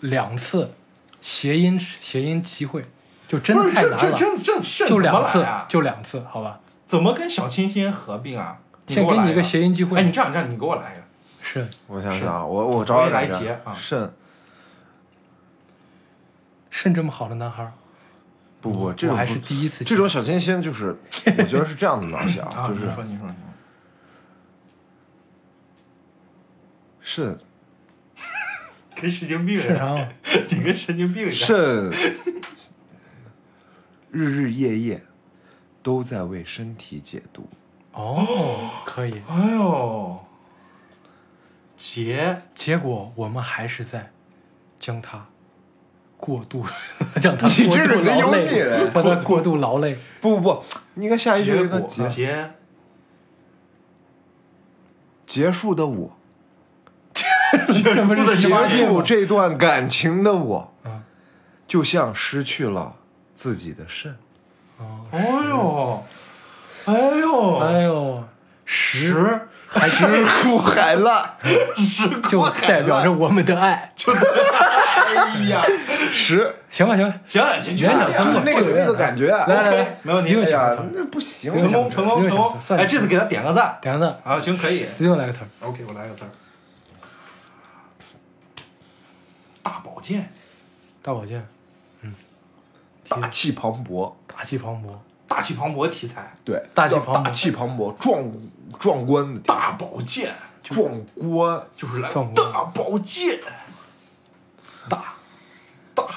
[0.00, 0.72] 两次
[1.20, 2.84] 谐音谐音机会，
[3.26, 5.46] 就真不是这这的太难了，这这肾怎么就两次？
[5.68, 6.60] 就两次，好吧？
[6.86, 8.60] 怎么跟小清新合并啊？
[8.86, 9.98] 先给你一个谐音机会。
[9.98, 11.02] 哎，你这样这样，你给我来一个。
[11.42, 11.66] 是。
[11.88, 13.74] 我想想啊，我我找你来结啊。
[13.74, 14.12] 肾
[16.70, 17.72] 肾这么好的男孩儿，
[18.60, 19.88] 不不，这种还是第一次见。
[19.88, 20.96] 这种小清新，就是
[21.38, 23.34] 我觉得是这样子描写啊， 啊，就是你说你说你说，
[27.00, 27.38] 肾
[28.94, 30.12] 跟神经病似的，？
[30.50, 31.34] 你跟神经病一样。
[31.34, 31.90] 肾
[34.10, 35.04] 日日夜夜
[35.86, 37.48] 都在为身体解毒。
[37.92, 39.22] 哦，可以。
[39.28, 40.18] 哎呦，
[41.76, 44.10] 结结果我们还是在
[44.80, 45.24] 将它
[46.16, 46.66] 过度，
[47.22, 49.96] 让它过度劳累腻嘞，让它过度劳累。
[50.20, 52.50] 不不不，你应该下一句结果有一个结结
[55.24, 56.16] 结束的我，
[57.68, 57.94] 结
[58.66, 61.04] 束这段感情的我，嗯
[61.68, 62.96] 就像失去了
[63.36, 64.16] 自己的肾。
[64.78, 66.04] 哎呦，
[66.86, 68.24] 哎呦，哎呦，
[68.64, 69.46] 十。
[69.68, 71.34] 十还石苦海了，
[71.76, 73.92] 十就代表着我们的爱。
[73.96, 75.60] 就哎呀，
[76.12, 76.54] 十。
[76.70, 79.28] 行吧行吧，行，这园长就是通过那个那个感觉。
[79.28, 82.58] 来来来，没问题哎呀那不行，成功成功成功！
[82.76, 83.76] 哎，这次给他点个赞。
[83.82, 84.84] 点个赞，啊，行可以。
[84.84, 85.48] 死定来个词儿。
[85.66, 86.30] OK，我来个词儿，
[89.62, 90.30] 大保健，
[91.02, 91.46] 大保健，
[93.08, 94.90] 大气磅礴，大气磅礴，
[95.28, 97.22] 大气磅礴题材，对，大气磅礴。
[97.22, 98.32] 大气磅礴，壮
[98.78, 100.34] 壮观的大宝剑。
[100.62, 103.38] 壮观，就是来大保健，
[104.88, 105.14] 大。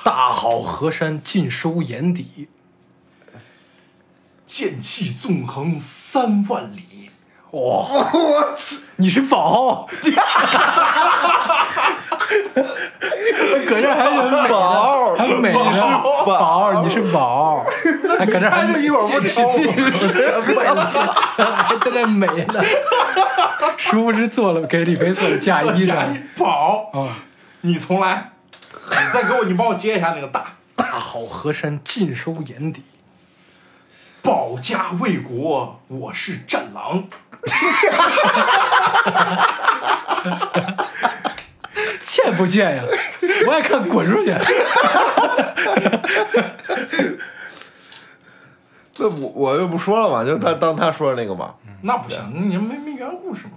[0.03, 2.49] 大好河山尽收眼底。
[4.47, 6.88] 剑气纵横三万里。
[7.51, 7.87] 哇！
[8.97, 9.87] 你是宝，
[13.67, 15.63] 搁这还有美宝，还美你宝
[16.25, 17.65] 宝，你是宝，
[18.19, 19.49] 还搁这还看着一会儿不挑
[21.55, 22.63] 还在这美呢，
[23.77, 25.95] 殊不知做了给李飞做了嫁衣的。
[26.37, 27.09] 宝，啊，
[27.61, 28.29] 你重来，
[28.73, 30.45] 你再给我，你帮我接一下那个大。
[30.75, 32.83] 大好河山尽收眼底。
[34.21, 37.05] 保家卫国，我是战狼。
[42.05, 42.83] 贱不贱呀？
[43.47, 44.35] 我爱看滚出去！
[48.97, 51.53] 那我我又不说了嘛，就他当他说的那个嘛。
[51.81, 53.51] 那不行，你没没原故事嘛？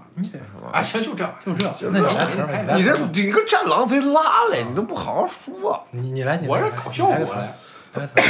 [0.73, 5.85] 啊，行，就这样，就这，那你来词儿，你这你个战狼贼拉嘞，你都不好好说。
[5.91, 7.53] 你你来，你来我是搞效果你来个词儿的。
[7.95, 8.21] 来词儿，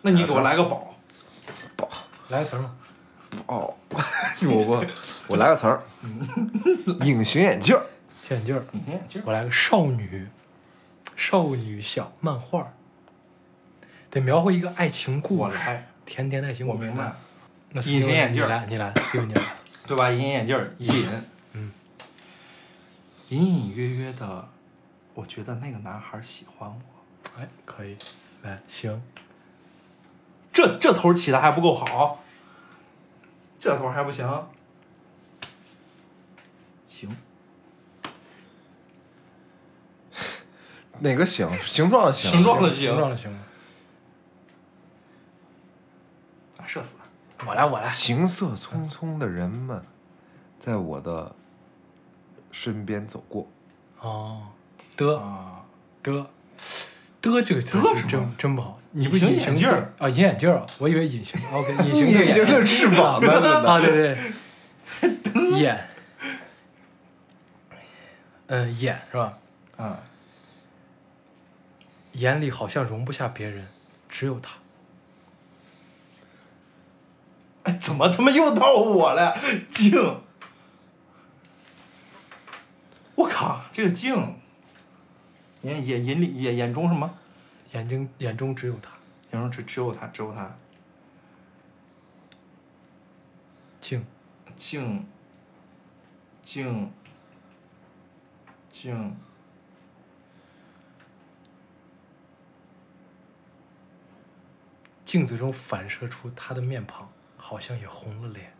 [0.00, 0.94] 那你给我来个宝，
[1.76, 1.86] 宝
[2.28, 2.70] 来个词儿嘛。
[3.46, 3.74] 哦，
[4.42, 4.84] 我我
[5.28, 5.82] 我来个词儿，
[7.04, 7.84] 隐形眼镜儿。
[8.28, 10.28] 小眼镜儿，隐形眼镜儿我来个少女，
[11.16, 12.72] 少女小漫画儿，
[14.10, 16.78] 得描绘一个爱情故事，我来，甜甜的爱情故事。
[16.78, 17.12] 我明白。
[17.74, 18.92] 那隐形眼镜儿你来，
[19.26, 19.42] 你来。
[19.86, 20.10] 对吧？
[20.10, 21.06] 隐形眼镜儿隐，
[21.54, 21.72] 嗯，
[23.30, 24.48] 隐隐约约的，
[25.14, 27.40] 我觉得那个男孩喜欢我。
[27.40, 27.96] 哎，可以，
[28.42, 29.02] 来，行，
[30.52, 32.21] 这这头起的还不够好，
[33.62, 34.26] 这头还不行。
[36.88, 37.16] 行，
[40.98, 41.48] 哪个形？
[41.62, 42.32] 形状的形？
[42.32, 43.32] 形状的形，形状的形。
[46.56, 46.96] 啊，射死。
[47.46, 47.88] 我来，我来。
[47.90, 49.86] 行色匆匆的人们，
[50.58, 51.32] 在我的
[52.50, 53.46] 身边走过。
[54.00, 54.48] 哦，
[54.96, 55.64] 的啊，
[56.02, 56.26] 的
[57.30, 58.80] 的这个词是真真不好。
[58.92, 60.08] 你不隐形隐形眼镜儿啊？
[60.08, 61.40] 隐形眼镜儿啊，我以为隐形。
[61.52, 63.30] OK，隐形隐形的眼翅膀呢？
[63.68, 64.18] 啊，对对
[65.22, 65.88] 对， 眼
[68.48, 69.38] 嗯，眼是吧？
[69.78, 69.96] 嗯，
[72.12, 73.66] 眼里好像容不下别人，
[74.08, 74.56] 只有他。
[77.62, 79.38] 哎，怎么他妈又到我了？
[79.70, 80.20] 静，
[83.14, 84.36] 我靠，这个静，
[85.62, 87.18] 眼眼眼里眼眼中什么？
[87.72, 88.90] 眼睛眼中只有他，
[89.30, 90.54] 眼中只只有他，只有他。
[93.80, 94.04] 静
[94.56, 95.06] 静，
[96.42, 96.92] 静，
[98.70, 99.16] 静，
[105.04, 108.52] 镜子中反射出他的面庞，好像也红了脸。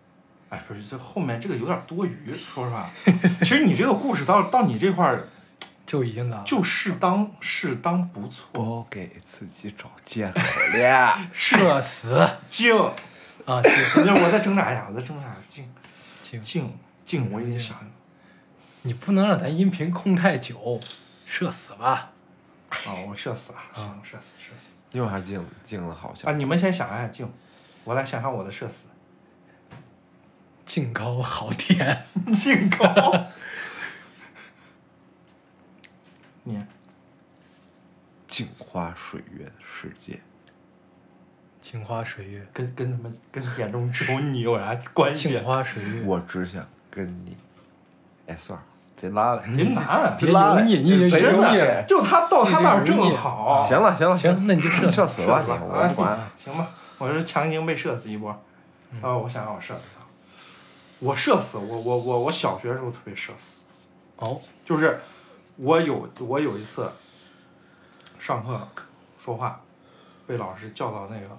[0.49, 2.91] 哎，不是，这后面这个有点多余，说实话。
[3.41, 5.29] 其实你这个故事到到你这块儿
[5.93, 8.49] 就已经拿了，就适当适当不错。
[8.55, 10.41] 我给自己找借口
[10.79, 11.21] 了。
[11.35, 12.75] 社死静，
[13.45, 13.61] 啊！
[13.61, 15.37] 静那我再挣扎一下，我再挣扎一下。
[15.47, 15.71] 静，
[16.23, 17.85] 静，静，静，我已经想了。
[18.81, 20.81] 你不能让咱音频空太久，
[21.27, 22.13] 社死吧。
[22.87, 24.77] 哦，我社死了，行，社死，社死。
[24.93, 27.31] 又还静静了，好啊，你们先想一下静，
[27.85, 28.87] 我来想想我的社死。
[30.65, 33.27] 静高好甜， 静高，
[36.45, 36.63] 你
[38.27, 40.21] 镜花水月的世界。
[41.61, 45.29] 镜花水月，跟跟他们跟眼中只有你有啥关系？
[45.29, 46.03] 镜花水月。
[46.05, 47.37] 我只想跟你。
[48.27, 48.65] 哎，算了，
[49.01, 49.43] 别拉了。
[49.55, 53.65] 别难，别拉了，你你真的，就他到他那儿正好。
[53.69, 56.19] 行了行了行那你就射死射死吧，你我不管。
[56.37, 58.31] 行吧，我是强行被射死一波。
[59.01, 59.97] 啊，我想让，我射死，
[60.99, 63.65] 我射死，我我我我小学的时候特别社死，
[64.17, 65.01] 哦，就是
[65.63, 66.91] 我有我有一次
[68.19, 68.61] 上课
[69.17, 69.61] 说话，
[70.27, 71.39] 被老师叫到那个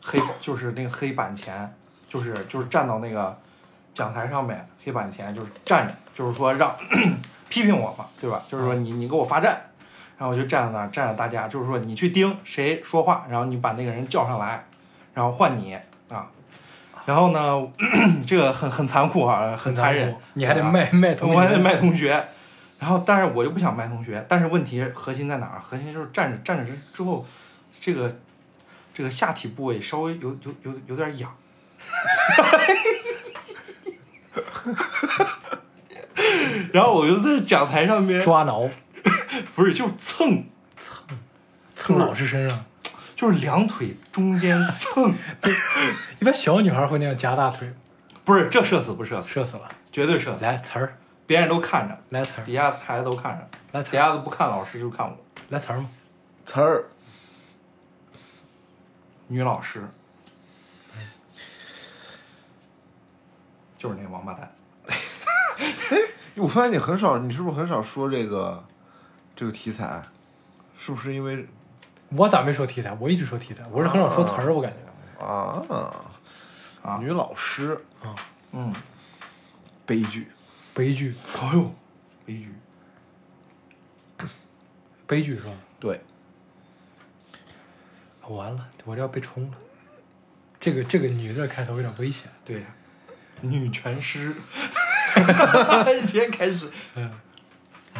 [0.00, 1.74] 黑就是那个黑板前，
[2.08, 3.36] 就是就是站到那个
[3.92, 6.72] 讲台上面黑板前，就是站着，就是说让
[7.50, 8.44] 批评我嘛，对吧？
[8.48, 9.60] 就是说你你给我罚站，
[10.16, 14.64] 然后我就站在那儿站着，大家就是说你去盯谁说话，然后你把那个人叫上来，
[15.14, 15.74] 然后换你
[16.08, 16.30] 啊。
[17.04, 17.60] 然后呢，
[18.24, 22.28] 这个很很残酷啊，很残忍酷，你还得卖卖同学，我还得卖同学。
[22.82, 25.62] 然后，但是我又不想卖同学，但是问题核心在哪儿？
[25.64, 27.24] 核心就是站着站着之之后，
[27.80, 28.18] 这个
[28.92, 31.32] 这个下体部位稍微有有有有点痒。
[36.72, 38.68] 然后我就在讲台上面，抓挠，
[39.54, 40.44] 不是就是蹭，
[40.80, 41.04] 蹭
[41.76, 42.64] 蹭老师身上。
[43.14, 45.14] 就是两腿中间蹭，
[46.18, 47.72] 一般小女孩会那样夹大腿，
[48.24, 49.68] 不是这社死不社死，射死了。
[49.92, 50.44] 绝对社死。
[50.44, 55.16] 来词儿，别人都看着，来词儿，底下孩子都看着，来词儿，底下都不看老师就看我。
[55.48, 55.88] 来词儿吗？
[56.44, 56.84] 词儿，
[59.28, 59.86] 女老师，
[63.78, 64.52] 就是那个王八蛋。
[66.36, 68.64] 我发现你很少，你是不是很少说这个
[69.36, 70.02] 这个题材？
[70.78, 71.46] 是不是因为
[72.08, 72.96] 我咋没说题材？
[72.98, 75.24] 我一直说题材，我是很少说词儿，我感觉。
[75.24, 75.62] 啊
[76.82, 78.12] 啊女老师啊
[78.50, 78.74] 嗯，
[79.86, 80.28] 悲剧，
[80.74, 81.74] 悲剧，哎呦，
[82.24, 82.48] 悲剧。
[85.06, 85.52] 悲剧是吧？
[85.78, 86.00] 对，
[88.22, 89.58] 啊完了，我这要被冲了。
[90.58, 92.30] 这个这个女的开头有点危险。
[92.44, 92.66] 对呀，
[93.42, 94.32] 女拳师，
[96.02, 97.10] 一天开始，嗯，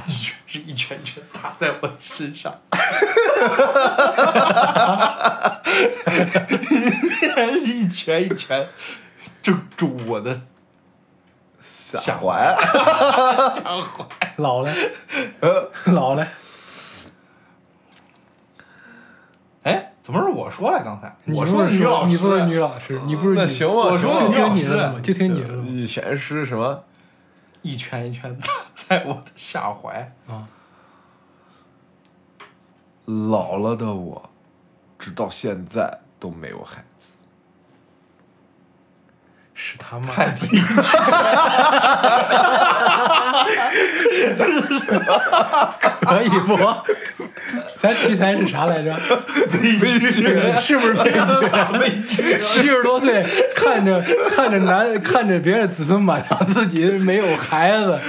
[0.07, 2.61] 女拳师一拳拳打在我的身上，
[7.65, 8.67] 一拳一拳
[9.43, 10.43] 正中我的
[11.63, 12.57] 下下怀，
[13.55, 14.05] 下怀。
[14.37, 14.73] 老了，
[15.41, 16.27] 呃老了，
[19.63, 20.83] 哎，怎么是我说了？
[20.83, 25.01] 刚才你我说的女老师，你不是女老师，你不是女那行吧我行吧就听你的了？
[25.01, 25.65] 就听你的了吗？
[25.69, 26.83] 女拳师什么？
[27.63, 30.13] 一拳一拳打在我的下怀。
[30.27, 30.49] 啊，
[33.05, 34.31] 老了的我，
[34.99, 36.87] 直到现在都没有孩子。
[39.55, 40.61] 是他妈看的，第一
[46.01, 46.59] 可以不？
[47.77, 48.95] 咱题材是啥来着？
[49.51, 50.11] 悲剧，
[50.61, 51.13] 是不是悲
[52.07, 52.39] 剧？
[52.39, 58.01] 七十多岁看着看着男看着别人子孙满堂，自己没有孩子，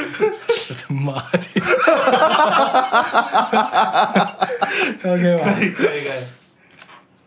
[0.50, 1.40] 是他妈的。
[5.04, 5.44] OK 吧？
[5.54, 6.24] 可以可以可以。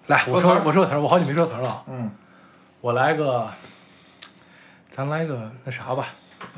[0.07, 1.83] 来，我说我说词儿，我好久没说词儿了。
[1.89, 2.11] 嗯，
[2.81, 3.49] 我来个，
[4.97, 6.15] 咱来个那啥吧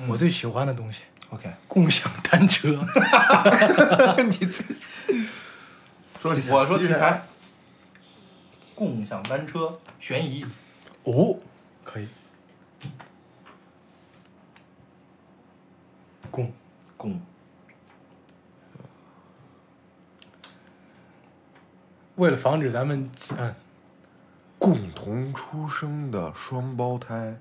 [0.07, 2.69] 我最喜欢的东西 ok 共享单车
[4.23, 4.81] 你自己
[6.23, 7.21] 说我说题材。
[8.77, 10.47] 共享单车悬疑
[11.03, 11.37] 哦
[11.83, 12.07] 可以。
[16.31, 16.53] 共
[16.97, 17.21] 共。
[22.15, 23.53] 为了防止咱们嗯。
[24.59, 27.37] 共同出生的双胞胎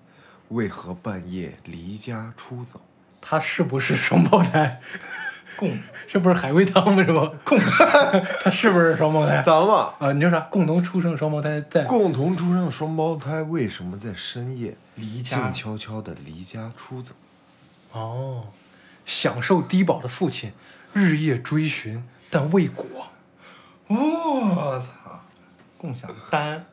[0.49, 2.81] 为何半夜离家出走？
[3.21, 4.79] 他是不是双胞胎？
[5.57, 5.75] 共
[6.07, 7.03] 这不是海龟汤吗？
[7.03, 7.57] 这不共
[8.43, 9.41] 他是不是双胞胎？
[9.41, 10.07] 咋了嘛？
[10.07, 10.39] 啊，你说啥？
[10.41, 17.15] 共同出生的双胞胎在共同出生的双胞胎为什么在深夜离家静悄悄的离家出走？
[17.91, 18.47] 哦，
[19.05, 20.53] 享受低保的父亲
[20.93, 22.86] 日夜追寻，但未果。
[23.88, 25.21] 我操，
[25.77, 26.65] 共享单单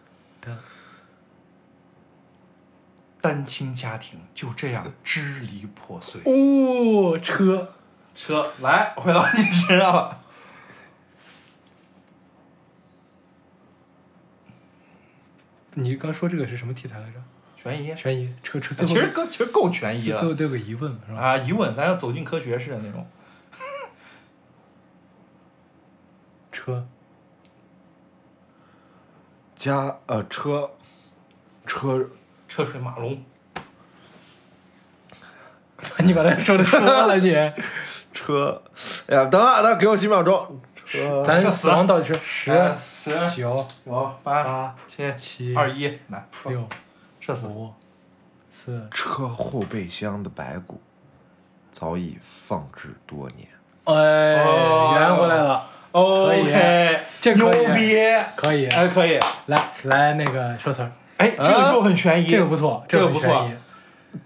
[3.24, 6.20] 单亲家庭就这样支离破碎。
[6.26, 7.72] 哦，车
[8.14, 10.20] 车来回到你身上了，
[15.72, 17.22] 你刚说这个是什么题材来着？
[17.56, 17.96] 悬疑。
[17.96, 21.18] 悬疑车车其实够其实够悬疑了最后都有个疑问是吧？
[21.18, 21.38] 啊！
[21.38, 23.08] 疑问，咱要走进科学似的那种。
[26.52, 26.86] 车
[29.56, 30.72] 家呃车
[31.64, 32.10] 车
[32.54, 33.20] 车水马龙，
[36.04, 37.34] 你把他说的说了你，
[38.14, 38.62] 车，
[39.08, 40.60] 哎呀，等啊，等给我几秒钟。
[40.86, 46.68] 车咱死亡倒计时十十九九八八七七二一，来六
[47.20, 47.48] 射死。
[47.48, 47.72] 五
[48.48, 48.86] 四。
[48.92, 50.80] 车后备箱的白骨
[51.72, 53.48] 早已放置多年。
[53.86, 57.96] 哎，哦圆回来了，可以 OK，这可以牛逼，
[58.36, 58.66] 可以。
[58.68, 63.48] 哎，可以，来来，那个说词儿，哎，这个就很悬疑，这个不错，这个不错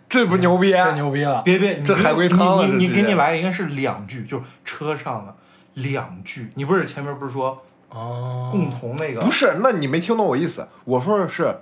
[0.09, 0.71] 这不牛逼？
[0.71, 1.43] 这牛逼了。
[1.43, 5.35] 别别，你这海龟汤了你你你给你来应该是两句，就是车上的
[5.75, 6.51] 两句。
[6.55, 9.21] 你不是前面不是说哦，共同那个？
[9.21, 10.69] 不是，那你没听懂我意思。
[10.85, 11.61] 我说的是，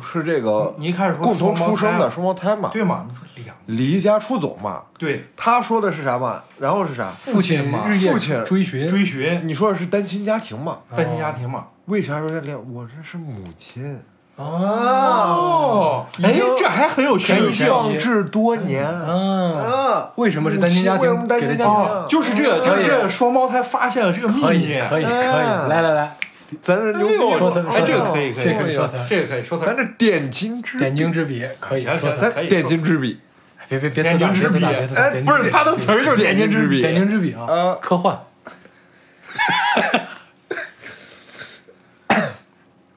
[0.00, 3.06] 是这个你一开始说共同出生的双胞胎嘛，对嘛？
[3.08, 4.82] 你说两离家出走嘛。
[4.98, 6.42] 对他说的是啥嘛？
[6.58, 7.06] 然后是啥？
[7.06, 10.78] 父亲嘛日夜父亲追寻，追寻你说的是单亲家庭嘛？
[10.94, 11.66] 单亲家庭嘛？
[11.86, 12.58] 为啥说这两？
[12.72, 14.00] 我这是母亲
[14.36, 17.82] 哦，哦，哎，这还很有悬疑性有。
[17.82, 20.12] 放置多年嗯，啊！
[20.14, 21.90] 为什么是单亲家庭给的解么单亲家庭释？
[21.90, 26.16] 哦，就是这个，就是这个双胞胎发现了这个秘密，可以，可以，可以，哎来来来，
[26.62, 28.74] 咱这牛逼哎呦说词哎，这个可以，可以，这可以
[29.08, 29.66] 这个可以说词。
[29.66, 33.20] 咱这点睛之点睛之笔，可以，行行说词可以咱点睛之笔，
[33.68, 36.80] 别别别点睛之笔别自大，别自大，哎不是他的词儿就是点睛之笔。
[36.80, 38.18] 点睛之笔啊呃，科幻，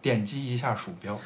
[0.01, 1.19] 点击一下鼠标。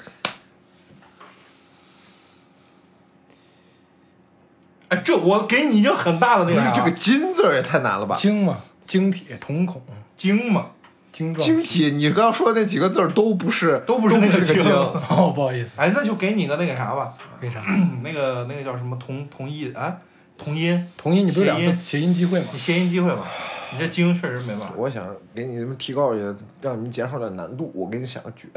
[4.89, 8.15] 哎，这我给你已经很大的那个是这个金字儿也太难了吧？
[8.15, 9.83] 晶嘛，晶体、瞳孔、
[10.15, 10.71] 精嘛，
[11.15, 14.65] 晶状晶体，你刚说那几个字儿都不是，都不是那个晶晶。
[15.09, 17.63] 哦，不好意思，哎，那就给你个那个啥吧，为啥？
[18.03, 19.95] 那个那个叫什么同同义啊，
[20.37, 22.59] 同音，同音你不是两谐音次谐音机会吗你？
[22.59, 23.25] 谐音机会吧？
[23.71, 24.73] 你这晶确实没办法。
[24.75, 27.71] 我想给你们提高一下，让你们减少点难度。
[27.73, 28.49] 我给你想个绝，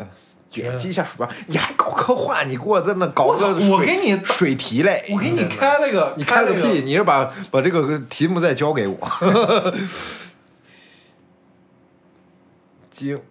[0.51, 2.49] 点击一下鼠标，你还搞科幻？
[2.49, 3.35] 你给我在那搞我
[3.71, 5.05] 我给你水题嘞！
[5.12, 6.83] 我给你开了个，你开了开个屁！
[6.83, 8.99] 你是把把这个题目再交给我。
[12.98, 13.22] 今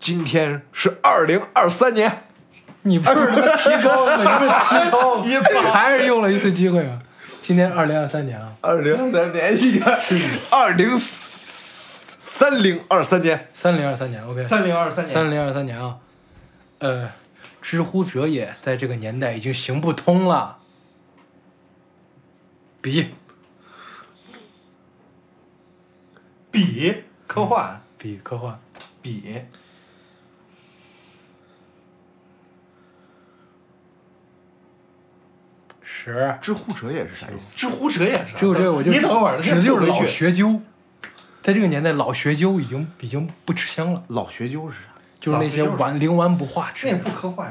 [0.00, 2.24] 今天是二零二三年，
[2.82, 4.16] 你不是提高了？
[4.18, 7.00] 你不是提高吗， 还是用了一次机会啊？
[7.40, 9.96] 今天二零二三年啊，二零二三年一个
[10.50, 15.98] 二零三零二三年，三零二三年，OK，三零二三年，三零二三年啊，
[16.80, 17.08] 呃，
[17.62, 20.58] 知乎者也在这个年代已经行不通了。
[22.80, 23.14] 比。
[26.50, 27.04] 比？
[27.26, 28.60] 科幻比科幻，
[29.00, 29.40] 比
[35.80, 37.56] 十，知乎者也是啥意思？
[37.56, 38.36] 知乎者也是。
[38.36, 40.06] 只有这个我就你等会儿，指的就是老学。
[40.06, 40.60] 学究，
[41.40, 44.88] 在这个年代，老学究已经已经不吃香了，老学究是啥？
[45.18, 47.50] 就是那些老学究顽灵顽不化之那也，不科幻。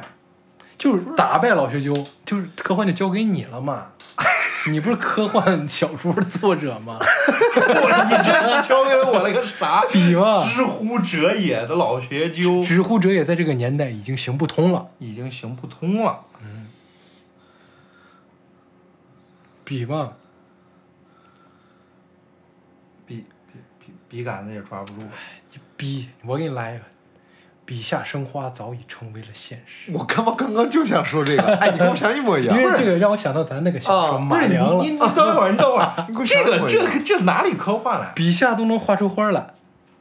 [0.78, 1.92] 就是打败老学究，
[2.24, 3.94] 就是科幻就交给你了嘛。
[4.72, 6.98] 你不是科幻小说的作者吗？
[7.02, 9.82] 我你这交给我了个啥？
[9.92, 14.88] 比嘛，知乎者也的老学究知乎者也在这个年代已经行不通了。
[15.00, 16.26] 已经行不通了。
[16.42, 16.68] 嗯
[19.66, 20.14] 比嘛，
[23.06, 25.02] 笔笔笔笔杆子也抓不住。
[25.52, 26.84] 你逼我给你来一个，
[27.66, 29.92] 笔下生花早已成为了现实。
[29.94, 32.64] 我他妈刚刚就想说这个，哎，你跟我想一模一样 因。
[32.64, 38.12] 为这个让我想到咱那个小说啊马不是你良了你，你等会儿，你等会儿， 这个这个这哪里科幻了？
[38.14, 39.54] 笔下都能画出花来，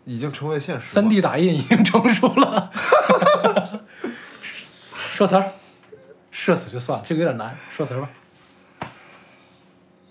[0.05, 0.87] 已经成为现实。
[0.87, 2.71] 三 D 打印已经成熟了。
[4.93, 5.45] 说词儿，
[6.31, 8.09] 社死就算了，这个有点难，说词儿吧。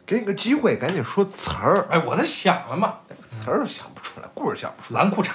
[0.06, 1.88] 给你个机会，赶紧说词儿。
[1.90, 2.96] 哎，我在想了嘛，
[3.44, 5.02] 词儿想不出来，故事想不出来。
[5.02, 5.30] 蓝裤衩，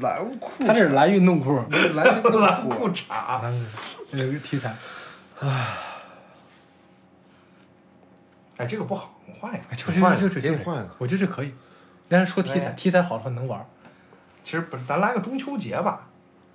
[0.00, 1.62] 蓝裤，他这是蓝运动裤，
[1.94, 3.08] 蓝裤蓝裤衩，
[3.42, 3.66] 蓝裤
[4.10, 4.74] 那个题材，
[8.56, 9.62] 哎，这个不好，我换一个。
[9.70, 10.94] 哎就这换一个就这这给你换一个。
[10.98, 11.52] 我觉得这可以。
[12.08, 12.72] 但是说题材，哎。
[12.72, 13.66] 题材好的话能玩儿。
[14.42, 16.08] 其实不是，咱来个中秋节吧。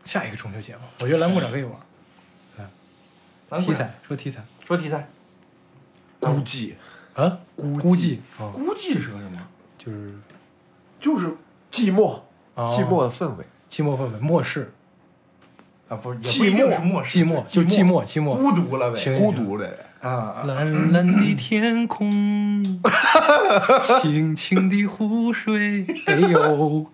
[0.05, 2.69] 下一个中秋节吧，我觉得蓝裤衩可以玩儿。
[3.49, 4.43] 蓝裤衩题材说题材。
[4.65, 5.07] 说题材，
[6.19, 6.75] 估计。
[7.15, 9.47] 啊，估估计啊，估计是个什么？
[9.77, 10.13] 就是。
[10.99, 11.27] 就是
[11.71, 12.21] 寂寞，啊
[12.67, 13.45] 寂寞的氛围。
[13.69, 14.73] 寂寞氛围，末世，
[15.87, 18.99] 啊，不是，寂寞是末世，寂寞就寂寞，寂寞，孤独了呗。
[18.99, 19.69] 行孤独了，
[20.01, 22.81] 啊啊，蓝蓝的天空，
[24.01, 26.91] 清清的湖水，哎呦，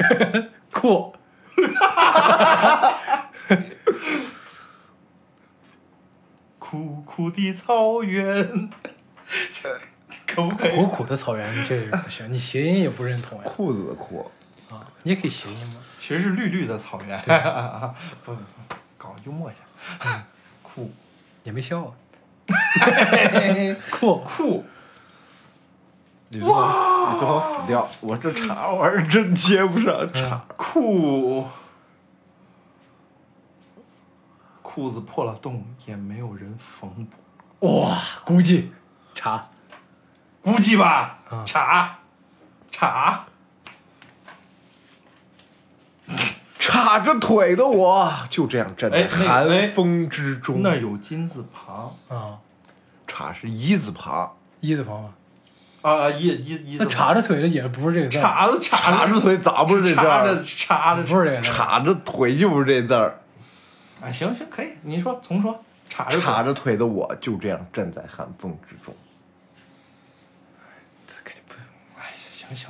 [0.72, 1.14] 酷，
[6.58, 8.70] 苦苦的草原，
[10.26, 10.72] 可不可以？
[10.72, 13.44] 苦苦的草原，这是不行，你谐音也不认同呀。
[13.46, 14.28] 裤子的裤，
[14.70, 17.20] 啊，你也可以谐音吗，其实是绿绿的草原。
[18.24, 20.24] 不不不，搞幽默一下。
[20.62, 20.92] 酷。
[21.44, 21.94] 也没笑啊，
[23.88, 24.66] 酷，酷，
[26.30, 27.88] 你最好你最好死掉。
[28.00, 30.44] 我这茬玩意儿真接不上茬。
[30.56, 31.46] 酷，
[34.60, 37.06] 裤子破了洞也没有人缝
[37.60, 38.72] 补，哇，估计
[39.14, 39.48] 查。
[40.42, 42.00] 估计吧啊，查
[42.72, 43.26] 查，
[46.66, 50.62] 叉着腿的我就这样站在寒哎风之中。
[50.62, 51.96] 那有金字旁。
[52.08, 52.38] 啊，
[53.06, 55.10] 叉是一字旁，一字旁吗，
[55.82, 60.42] 啊，一一一字那旁叉着腿的也不是这个字儿，叉子叉叉着腿咋不是这字叉着儿？
[60.44, 61.02] 叉着。
[61.04, 63.20] 不是这个字，叉着腿就是这字儿。
[64.00, 68.92] 啊，行行可以，你说重说，叉着叉着腿的我就这样站在寒风之中。
[71.06, 71.54] 这肯定不，
[72.00, 72.68] 哎行行，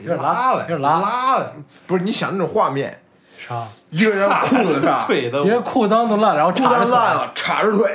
[0.00, 1.52] 有点拉拉了，有点拉拉了，
[1.86, 3.00] 不是你想那种画面，
[3.48, 3.66] 啥？
[3.90, 7.94] 一个人裤子上 腿的别人裤裆都烂，然后裤裆烂了，叉着腿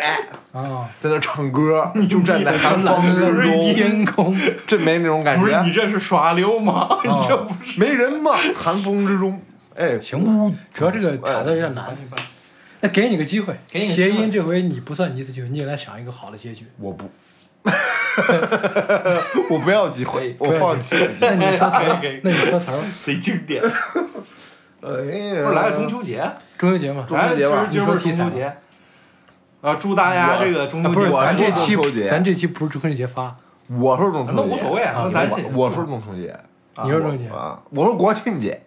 [0.51, 4.35] 啊，在那唱歌，就站在寒风之中，天空，
[4.65, 5.71] 真没那种感不是你。
[5.71, 7.79] 这是耍流氓， 你这不是。
[7.79, 9.41] 没人吗，寒风之中，
[9.75, 11.95] 哎，行吧，主要这个查的有点难。
[12.81, 16.67] 那给你个机会，给你个机会谐音这回你不算你一次机会，你也来想一个好的结局。
[16.77, 17.09] 我不，
[19.49, 21.11] 我不要机会，我放弃了。
[21.21, 22.77] 那你说词儿 那你说词儿。
[23.03, 23.61] 贼经典。
[24.81, 24.89] 哎
[25.39, 28.57] 呀，不是来个中秋节，中秋节嘛，中秋节吧哎今儿今儿不是中秋节，
[29.61, 32.09] 啊，祝大家这个中秋啊不是节咱这期中秋节。
[32.09, 33.35] 咱这期不是中秋节发，
[33.69, 36.37] 我说中秋节，那无所谓，啊那咱我说中秋节。
[36.83, 37.29] 你说中秋节。
[37.29, 38.61] 啊，我说国庆节，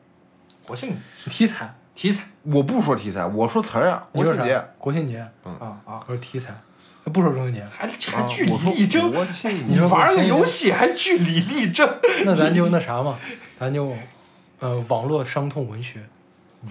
[0.67, 0.97] 国庆。
[1.29, 2.23] 题材，题材。
[2.45, 4.39] 我不说题材，我说词儿啊，你说啥？
[4.39, 4.65] 国庆节。？
[4.79, 6.55] 国庆节，啊啊，我说题材，
[7.13, 9.13] 不说中秋节，还还啊据理力争，
[9.69, 11.89] 你玩个游戏还据理力争，
[12.25, 13.17] 那咱就那啥嘛，
[13.59, 13.93] 咱就
[14.61, 16.01] 呃网络伤痛文学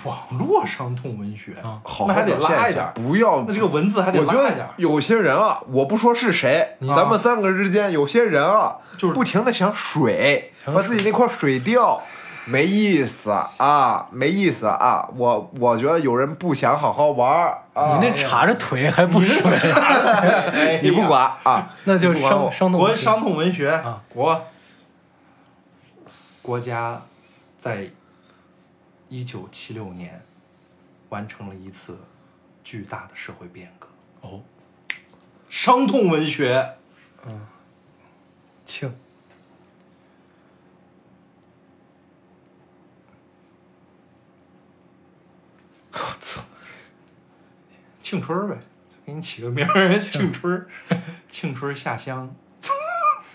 [0.03, 4.69] 网络伤痛文学啊好那还得拉一点，不要那这个文字还得拉一点得。
[4.75, 12.01] 有些人啊，我不说是谁，你咱们三个之间有些人啊，就是不停的想水，想把自己那块水掉，
[12.45, 15.09] 没意思啊，没意思啊。
[15.15, 22.95] 我我觉得有人不想好好玩儿啊，你那叉着腿还不水，哎 你不管啊，那就伤伤痛文学。
[22.95, 24.45] 国伤痛文学啊，国
[26.41, 27.01] 国家
[27.57, 27.89] 在
[29.09, 30.23] 一九七六年
[31.09, 31.97] 完成了一次
[32.63, 33.87] 巨大的社会变革。
[34.21, 34.41] 哦，
[35.49, 36.75] 伤痛文学，
[46.19, 46.43] 庆
[48.01, 48.59] 庆春儿呗，
[49.05, 50.67] 给你起个名儿，庆春儿，
[51.29, 52.35] 庆春儿下乡。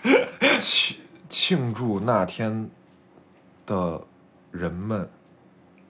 [0.57, 0.97] 庆
[1.27, 2.69] 庆祝那天
[3.65, 4.05] 的
[4.51, 5.09] 人们，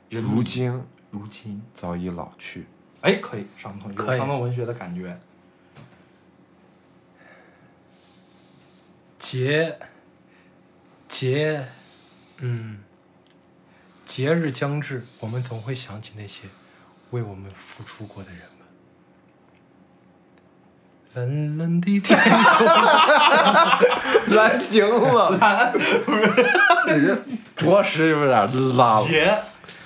[0.10, 2.66] 人如今如今，早已老去。
[3.02, 5.20] 哎，可以伤痛，有可以伤痛文学的感觉。
[9.18, 9.78] 节
[11.08, 11.68] 节，
[12.38, 12.84] 嗯，
[14.06, 16.48] 节日将至，我们总会想起那些
[17.12, 18.47] 为我们付出过的人们。
[21.14, 22.62] 蓝蓝的天空，
[24.30, 25.74] 蓝 屏了，
[26.95, 27.16] 你这
[27.55, 29.07] 着实有点拉了。
[29.07, 29.38] 节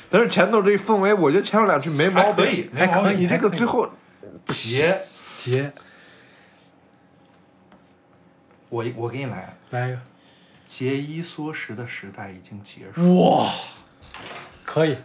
[0.07, 3.89] 但是前头这氛围，我觉得前头两句没毛病，还可以，你这个最后
[4.45, 5.01] 节，
[5.39, 5.73] 节
[8.69, 9.99] 我我给你来，来一个，
[10.63, 13.19] 节衣缩食的时代已经结束。
[13.19, 13.49] 哇，
[14.63, 14.97] 可以，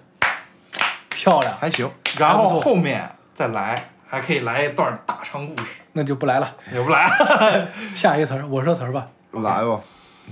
[1.20, 1.90] 漂亮，还行。
[2.18, 6.56] 然后后面再来，还可以来一段大长故事，那就不来了。
[6.72, 7.10] 也不来。
[7.94, 9.06] 下一个词儿，我说词儿吧。
[9.32, 9.80] 来吧，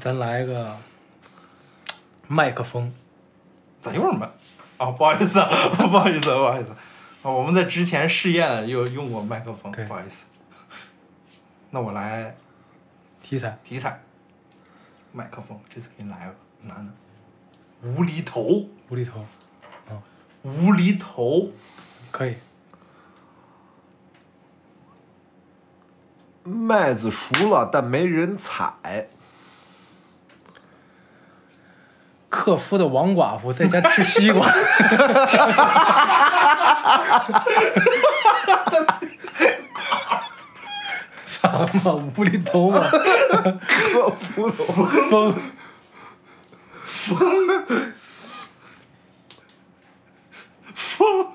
[0.00, 0.74] 咱来个
[2.26, 2.90] 麦克风，
[3.82, 4.26] 咋又是麦？
[4.78, 6.70] 哦，不好意思啊， 不好意思，不好意思。
[7.22, 10.24] 啊，我们在之前试验有用过麦克风，不好意思。
[11.70, 12.34] 那我来
[13.22, 14.00] 题材题材，
[15.12, 16.92] 麦克风，这次给你来个男的，
[17.82, 19.22] 无厘头，无厘头，
[20.48, 21.52] 无厘头，
[22.10, 22.36] 可以。
[26.42, 29.08] 麦子熟了，但没人采。
[32.30, 34.46] 克夫的王寡妇在家吃西瓜。
[41.24, 41.48] 啥
[41.84, 44.64] 嘛，无厘头嘛，克夫的
[46.84, 47.18] 风
[50.98, 51.32] 风，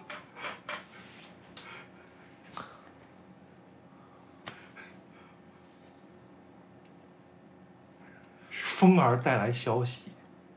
[8.51, 10.01] 风儿带来消息，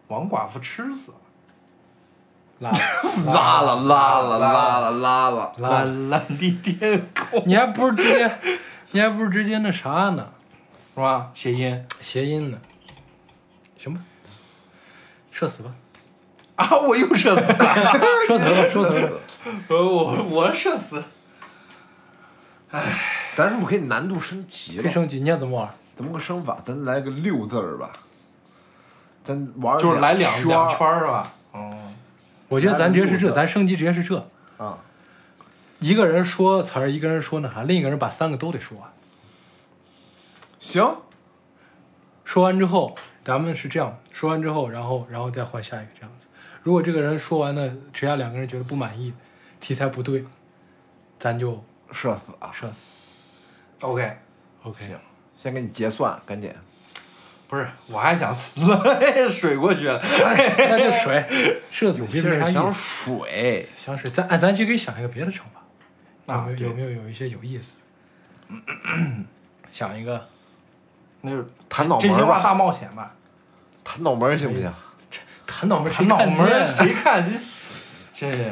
[0.08, 1.18] 王寡妇吃死了。
[2.58, 2.70] 拉
[3.26, 8.38] 拉了拉了拉了拉了，拉，蓝蓝的天空，你还不是直接，
[8.92, 10.32] 你还不是直接那啥呢？
[10.94, 11.30] 是吧？
[11.34, 12.58] 谐音谐音呢？
[13.76, 14.00] 行吧，
[15.30, 15.74] 社死吧，
[16.56, 16.76] 啊！
[16.78, 17.74] 我又社 死了，
[18.26, 19.12] 说词吧，说词吧。
[19.68, 21.02] 我我我社死。
[23.34, 24.82] 咱是不是可以难度升级了？
[24.82, 25.70] 可以升级，你想怎么玩？
[25.94, 26.58] 怎么个升法？
[26.64, 27.90] 咱来个六字儿吧。
[29.24, 31.32] 咱玩就是来两圈两圈是吧？
[31.52, 31.92] 哦，
[32.48, 34.28] 我觉得咱直接是这，咱升级直接是这。
[34.58, 34.78] 啊。
[35.78, 38.90] 一个人说词儿，一个人说那啥，另一个人把三个都得说完。
[40.58, 40.96] 行，
[42.24, 42.94] 说完之后，
[43.24, 46.25] 咱们是这样，说完之后，然后然后再换下一个这样子。
[46.66, 49.14] 如果这个人说完了，只要两个人觉得不满意，
[49.60, 50.24] 题材不对，
[51.16, 52.50] 咱就社死啊！
[52.52, 52.88] 社死。
[53.82, 54.98] OK，OK，行，
[55.36, 56.52] 先给你结算，赶紧。
[57.46, 58.36] 不是，我还想
[59.30, 60.00] 水过去了。
[60.02, 61.24] 那就水，
[61.70, 62.76] 社死 其实没啥想意思。
[63.14, 65.42] 水，想水，咱哎咱其实可以想一个别的惩
[66.26, 67.76] 罚，有没有有没有有一些有意思？
[69.70, 70.26] 想一个
[71.20, 73.14] 那就弹脑真心话门吧，大冒险吧，
[73.84, 74.68] 弹脑门儿行不行？
[75.58, 77.30] 弹脑门儿，弹脑门谁谁看这？
[78.12, 78.44] 真是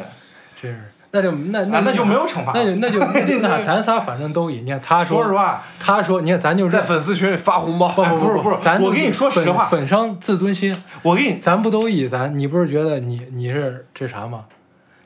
[0.54, 0.80] 真是，
[1.10, 4.64] 那就那啊那就没有惩罚那就 那就那那咱仨反正都赢。
[4.64, 14.44] 你看他说，说实话，他说，你看咱就是在粉丝群里发红包，不不不是不是咱我跟你说实话粉粉伤自尊心，我给你咱不都以咱你不是觉得你你是这啥吗？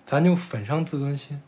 [0.06, 1.40] 咱就粉伤自尊心。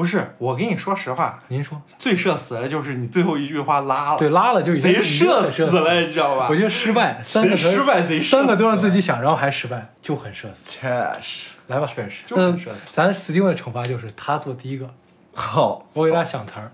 [0.00, 6.56] 不是，我跟你说实话，您说最社死的就是你最后一句话拉了，对，拉了就已经贼社社死了，你知道吧我？
[6.56, 10.70] 觉得失败，三个失败贼三个都让自己想，然后还失败，就很社死。
[10.70, 10.88] 确
[11.20, 12.94] 实来吧，确实就那很社死。
[12.94, 14.88] 咱 Steven 的惩罚就是他做第一个，
[15.34, 15.86] 好。
[15.92, 16.72] 我给大家想词儿。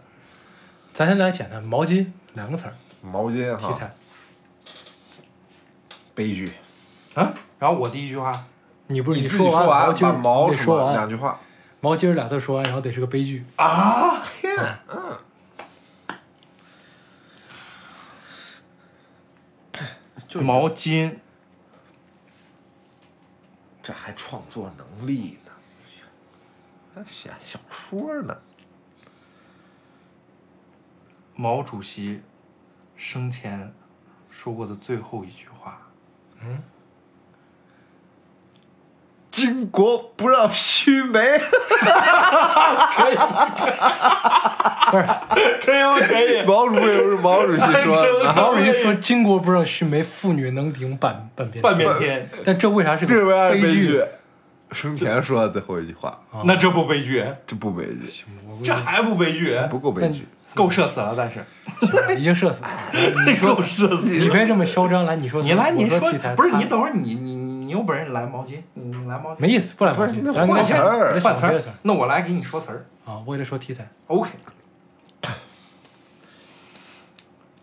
[0.94, 3.92] 咱先来简单，毛巾两个词儿，毛巾哈，题材。
[6.14, 6.52] 悲剧。
[7.14, 8.44] 啊，然后我第一句话，
[8.86, 11.40] 你不是你说完，把毛什么两完，句话。
[11.80, 13.44] 毛巾儿俩字说完，然后得是个悲剧。
[13.56, 14.22] 啊，
[20.26, 21.18] 就毛巾。
[23.82, 25.52] 这还创作能力呢，
[26.92, 28.36] 还写小说呢。
[31.36, 32.20] 毛主席
[32.96, 33.72] 生前
[34.28, 35.86] 说过的最后一句话，
[39.36, 41.20] 巾帼不让须眉，
[44.90, 45.04] 不是，
[45.60, 46.42] 可以不可以？
[46.46, 48.32] 毛主席是毛主席说的。
[48.34, 53.14] 毛主席说“巾帼不让须眉，妇女能顶半半边半边天，但这为啥是悲
[53.60, 54.02] 悲剧剧？？
[54.72, 57.22] 生前说的最后一句话，那这不悲剧？
[57.46, 58.24] 这不悲剧，
[58.64, 59.54] 这还不悲剧？
[59.70, 60.26] 不够悲剧。
[60.54, 61.44] 够社死了，但是
[62.18, 62.70] 已经社死了。
[63.44, 66.00] 够社死你别这么嚣张，来，你说你来，你说
[66.34, 67.36] 不是你等会儿你你
[67.66, 73.88] 你你有本事你来毛巾，你你来毛巾，没意思，不来毛巾，换词儿换词儿那我来给你说词儿啊，我给他说题材。
[74.06, 74.30] ，OK。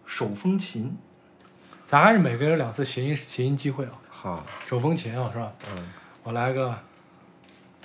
[0.05, 0.97] 手风琴，
[1.85, 3.91] 咱还是每个人两次谐音谐音机会啊。
[4.09, 5.51] 好，手风琴啊，是吧？
[5.71, 5.93] 嗯，
[6.23, 6.77] 我来个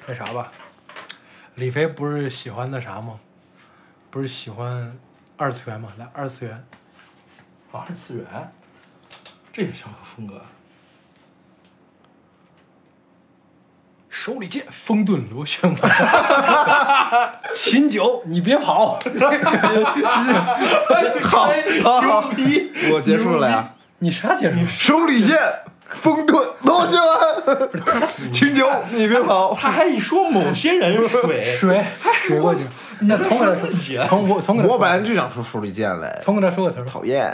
[0.07, 0.51] 那啥吧。
[1.55, 3.19] 李飞不是喜欢那啥吗？
[4.11, 4.99] 不是喜欢
[5.37, 5.93] 二次元吗？
[5.97, 6.65] 来二次元，
[7.73, 8.53] 二次元，
[9.53, 10.43] 这也是什么风格？
[14.19, 17.33] 手里剑，风遁螺旋丸。
[17.55, 18.99] 秦九，你别跑！
[21.23, 21.49] 好，
[21.85, 22.31] 好，好，
[22.93, 23.75] 我结束了呀。
[24.01, 24.67] 你啥结束？
[24.67, 25.39] 手里剑，
[25.87, 27.71] 风遁螺旋丸。
[28.33, 29.55] 秦九，你别跑。
[29.55, 31.85] 他还一说某些人 水，水
[32.27, 32.63] 水过去。
[33.03, 36.85] 那从给他自己说，从我从我本来就想说手里剑嘞，从给他说个词儿。
[36.85, 37.25] 讨厌。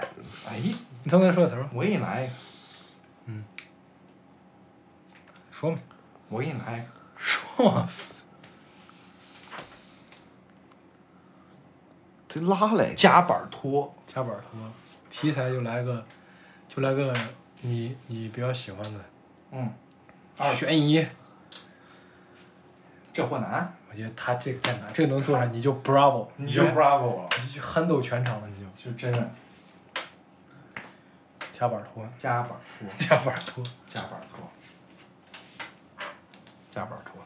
[0.47, 0.77] 哎，你
[1.11, 1.69] 从给他说个词儿吧。
[1.73, 2.33] 我给你来一个
[5.51, 5.79] 说嘛，
[6.35, 7.89] 我给你来一个说嘛，
[12.27, 14.61] 这 拉来，夹板拖，夹板拖，
[15.09, 16.05] 题材就来个，
[16.69, 17.15] 就来个
[17.61, 19.01] 你你比较喜欢的
[19.53, 19.73] 嗯，
[20.37, 21.07] 二悬疑。
[23.13, 29.31] 这货难，我觉得他这个太难，这个能做上你就 bravo， 你就 bravo 了，你就憨豆全场了，你就就真的。
[31.53, 34.51] 夹板 拖，夹板拖，夹板拖，夹板拖，
[36.75, 37.23] 夹板拖，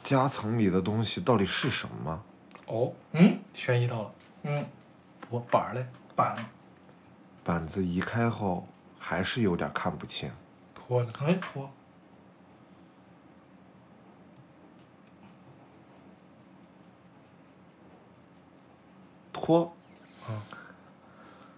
[0.00, 2.24] 夹层里的东西到底是什么？
[2.66, 3.38] 哦，嗯？
[3.54, 4.10] 悬疑到了，
[4.42, 4.66] 嗯，
[5.30, 5.86] 我板儿嘞，
[6.16, 6.36] 板，
[7.44, 8.66] 板子移开后
[8.98, 10.28] 还是有点看不清。
[10.74, 11.70] 拖呢，哎拖，
[19.32, 19.72] 拖，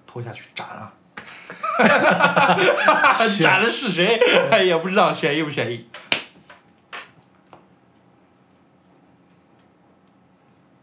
[0.07, 0.93] 拖下去斩了，
[3.41, 4.19] 斩了是谁？
[4.51, 5.87] 哎，也不知道选一不选一。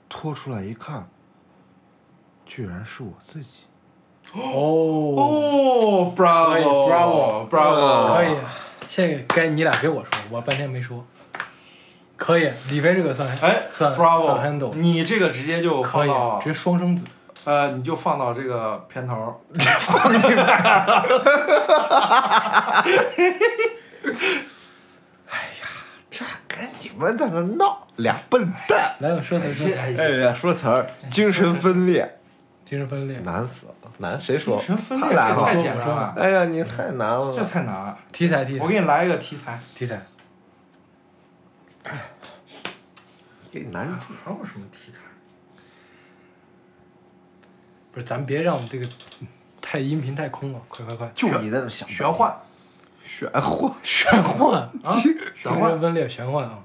[0.09, 1.07] 拖出来一看，
[2.45, 3.61] 居然是我自己。
[4.33, 8.35] 哦，哦，bravo，bravo，bravo，可以，
[8.89, 11.05] 现在该你俩给我说，我半天没说，
[12.17, 16.09] 可以，李飞这个算哎算算，bravo，handle，你这个直接就可以，
[16.41, 17.03] 直接双生子，
[17.45, 19.63] 呃，你就放到这个片头，哎
[25.61, 25.67] 呀
[26.09, 28.95] 这跟你们在那闹，俩笨蛋！
[28.99, 32.17] 来我说词说，哎哎呀，说词儿，精神分裂，
[32.65, 34.59] 精神分裂，难死了，难谁说？
[34.59, 37.43] 神分裂这他来了太简单了，哎呀，你太难了这。
[37.45, 37.95] 太难了。
[38.11, 40.01] 题材题材我给你来一个题材，题材，
[43.51, 44.13] 给你难住。
[44.23, 44.99] 还有什么题材？
[47.95, 48.85] 不是，咱别让这个
[49.61, 52.37] 太音频太空了，快快快，就你在那想玄幻
[53.01, 56.59] 玄幻，玄幻，啊，玄精神幻，分裂玄幻啊，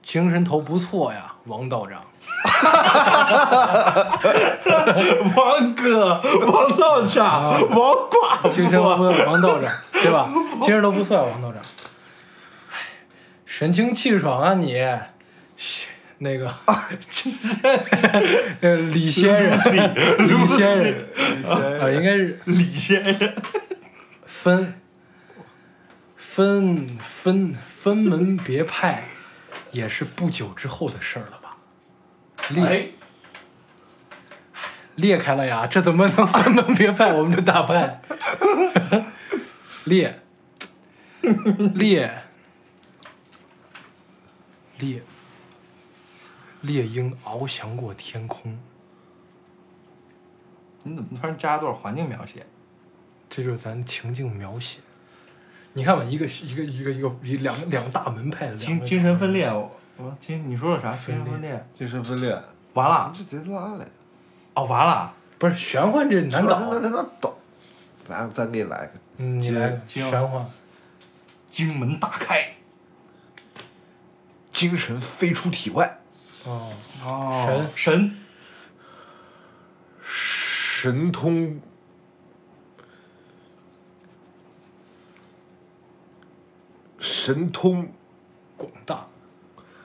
[0.00, 2.02] 精神头不错呀，王道长，
[5.36, 7.78] 王哥，王道长，王
[8.08, 10.26] 寡精神头不错，王道长，对吧？
[10.62, 11.60] 精神头不错呀，王道长。
[12.70, 12.76] 哎
[13.44, 14.72] 神清气爽啊你，
[15.58, 15.88] 是
[16.22, 16.46] 那个，
[18.60, 19.72] 呃， 李先生，
[20.18, 20.58] 李先
[21.42, 22.38] 生，啊，应该是。
[22.44, 23.34] 李先生，
[24.26, 24.74] 分。
[26.16, 29.04] 分分分门别派，
[29.72, 31.58] 也是不久之后的事儿了吧？
[32.48, 32.86] 裂哎，
[34.94, 37.12] 裂开了呀，这怎么能 分门别派？
[37.12, 38.00] 我们这大派
[39.84, 40.22] 裂
[41.74, 42.22] 裂
[44.78, 45.02] 猎
[46.62, 48.58] 猎鹰翱翔过天空，
[50.82, 52.46] 你怎么突然加段环境描写？
[53.28, 54.80] 这就是咱情境描写。
[55.74, 60.92] 你看吧，一个一个一个一个一两两大门派的精精神分裂，我我精你说的啥？
[60.94, 62.42] 精神分裂，精神分裂，
[62.74, 63.86] 完了，这贼拉嘞！
[64.54, 66.54] 哦，完了，不是玄幻，这难搞
[68.04, 70.44] 咱咱给你来个嗯，你来精玄幻，
[71.50, 72.54] 精门大开，
[74.52, 76.00] 精神飞出体外，
[76.44, 76.72] 哦，
[77.06, 77.96] 哦神。
[78.02, 78.16] 神。
[80.02, 81.60] 神通。
[86.98, 87.92] 神通。
[88.56, 89.08] 广大，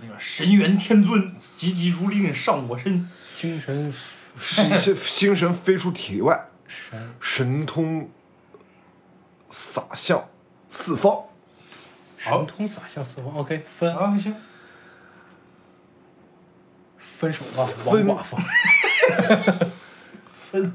[0.02, 3.92] 那个神元天尊，急急如律令上我身，精神。
[4.40, 7.14] 精神精神飞出体外，神。
[7.20, 8.10] 神通。
[9.50, 10.28] 洒向
[10.68, 11.24] 四方。
[12.18, 13.34] 神通洒向四方。
[13.36, 13.96] OK，分。
[13.96, 14.36] 啊行，
[17.18, 18.38] 分手吧，王分寡妇。
[20.30, 20.74] 分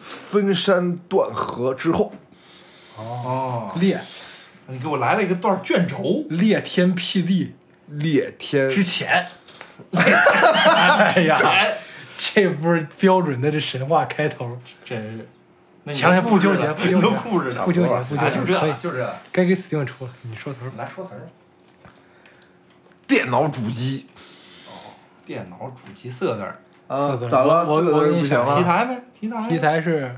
[0.00, 2.12] 分山断河之后，
[2.96, 4.00] 哦，裂
[4.66, 7.54] 你给我来了一个段卷轴，裂天辟地。
[7.86, 8.68] 裂天。
[8.68, 9.26] 之前。
[9.92, 11.74] 哎呀，哎，
[12.18, 14.58] 这不是标准的这神话开头。
[14.84, 15.28] 真是，
[15.84, 17.86] 那你行了，不纠结，不纠结，不纠结，啊不纠
[18.44, 20.72] 结，就这，该给 Steven 出了，你说词儿。
[20.76, 21.28] 来说词儿，
[23.06, 24.06] 电脑主机
[25.28, 26.58] 电脑主机四个字儿，
[27.28, 27.66] 咋了？
[27.66, 28.56] 我我给你想不行吗？
[28.56, 30.16] 题材呗，题材，题，材是，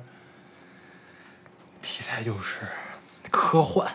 [1.82, 2.60] 题材就是
[3.28, 3.88] 科幻，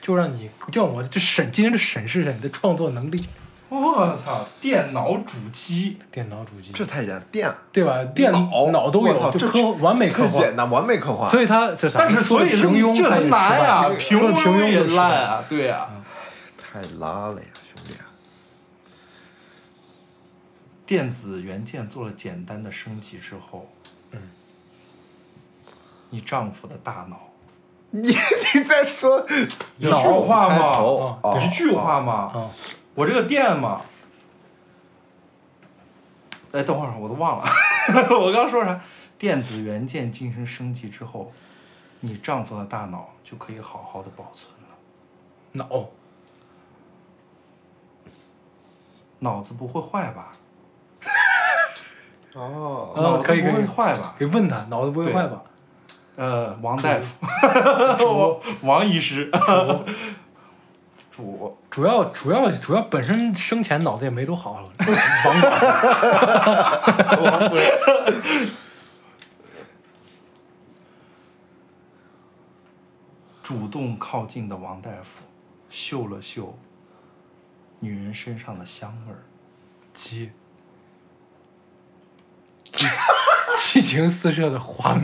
[0.00, 3.28] 就让你就让我这审今天这审视一下你的创作能力。
[3.68, 8.04] 我操，电脑主机，电脑主机，这太简单，电对吧？
[8.06, 10.56] 电脑脑都有，就我操这科完美科幻太简。
[10.56, 11.30] 单，完美科幻。
[11.30, 12.00] 所以它这啥？
[12.00, 15.88] 但是所以平庸，这很难呀，呀，平庸也烂啊，对呀。
[16.58, 17.94] 太拉了呀，兄弟！
[20.86, 23.68] 电子元件做了简单的升级之后，
[24.12, 24.30] 嗯，
[26.10, 27.28] 你丈夫的大脑
[27.90, 32.50] 你你在说一句话开嘛，头啊一句话嘛，啊，
[32.94, 33.82] 我这个电嘛，
[36.52, 37.44] 哎，等会儿我都忘了，
[38.20, 38.80] 我刚说啥？
[39.18, 41.32] 电子元件进行升级之后，
[42.00, 45.88] 你丈夫的大脑就可以好好的保存了，脑。
[49.20, 50.35] 脑子不会坏吧？
[52.36, 54.14] 哦，啊脑子不会坏吧？
[54.18, 55.42] 给问他脑子不会坏吧？
[56.16, 59.30] 呃，王大夫， 王医师，
[61.10, 61.56] 主。
[61.70, 61.84] 主。
[61.84, 65.52] 要主要主要本身生前脑子也没多好，王管
[67.22, 67.70] 王夫人，
[73.42, 75.22] 主动靠近的王大夫，
[75.68, 76.58] 嗅了嗅
[77.80, 79.20] 女人身上的香味儿，
[79.92, 80.30] 激
[82.72, 82.86] 激
[83.56, 85.02] 激情四射的画面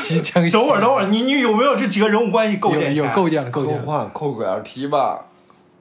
[0.00, 2.94] 即将 等会儿，等会儿，你你有没有这几个人物关系构建？
[2.94, 5.24] 有构建了构扣建科幻扣个点题吧，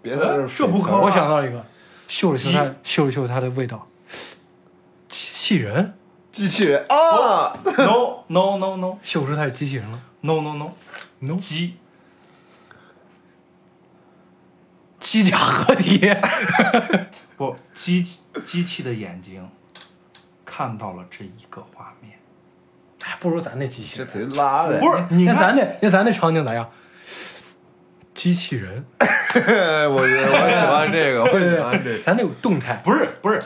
[0.01, 1.63] 别在这呃这不我想到一个，
[2.07, 3.87] 嗅了嗅它，嗅了嗅它的味道，
[5.07, 5.93] 机器人，
[6.31, 9.99] 机器人啊，No no no no 嗅出它是机器人了。
[10.21, 11.75] no no no，no，机
[14.99, 15.99] 机甲合体，
[17.37, 18.01] 不机
[18.43, 19.47] 机器的眼睛
[20.55, 22.13] 看到了这一个画面，
[23.03, 24.29] 哎，不如咱那机器这人。
[24.29, 26.69] 贼拉的，不是你看咱看，那那咱那场景咋样？
[28.13, 32.03] 机器人， 我觉得我喜欢这个，我喜欢这，个。
[32.03, 32.79] 咱得有动态。
[32.83, 33.41] 不是不是，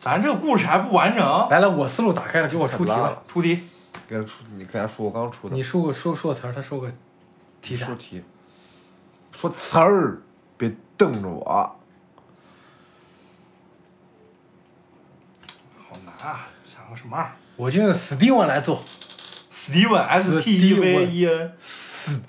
[0.00, 1.48] 咱这个故事还不完整。
[1.50, 3.20] 来来，我思路打开了，给我出题吧。
[3.26, 3.64] 出题，
[4.06, 5.56] 给出你跟他说，我刚出的。
[5.56, 6.88] 你说个说说个词儿，他说个
[7.60, 7.96] 题材说。
[7.96, 8.22] 题，
[9.32, 10.22] 说词儿，
[10.56, 11.74] 别瞪着我。
[15.90, 16.46] 好难啊！
[16.64, 18.82] 想个什么啊我就用史蒂文来做。
[19.50, 22.20] ？Steven S T E V E N 史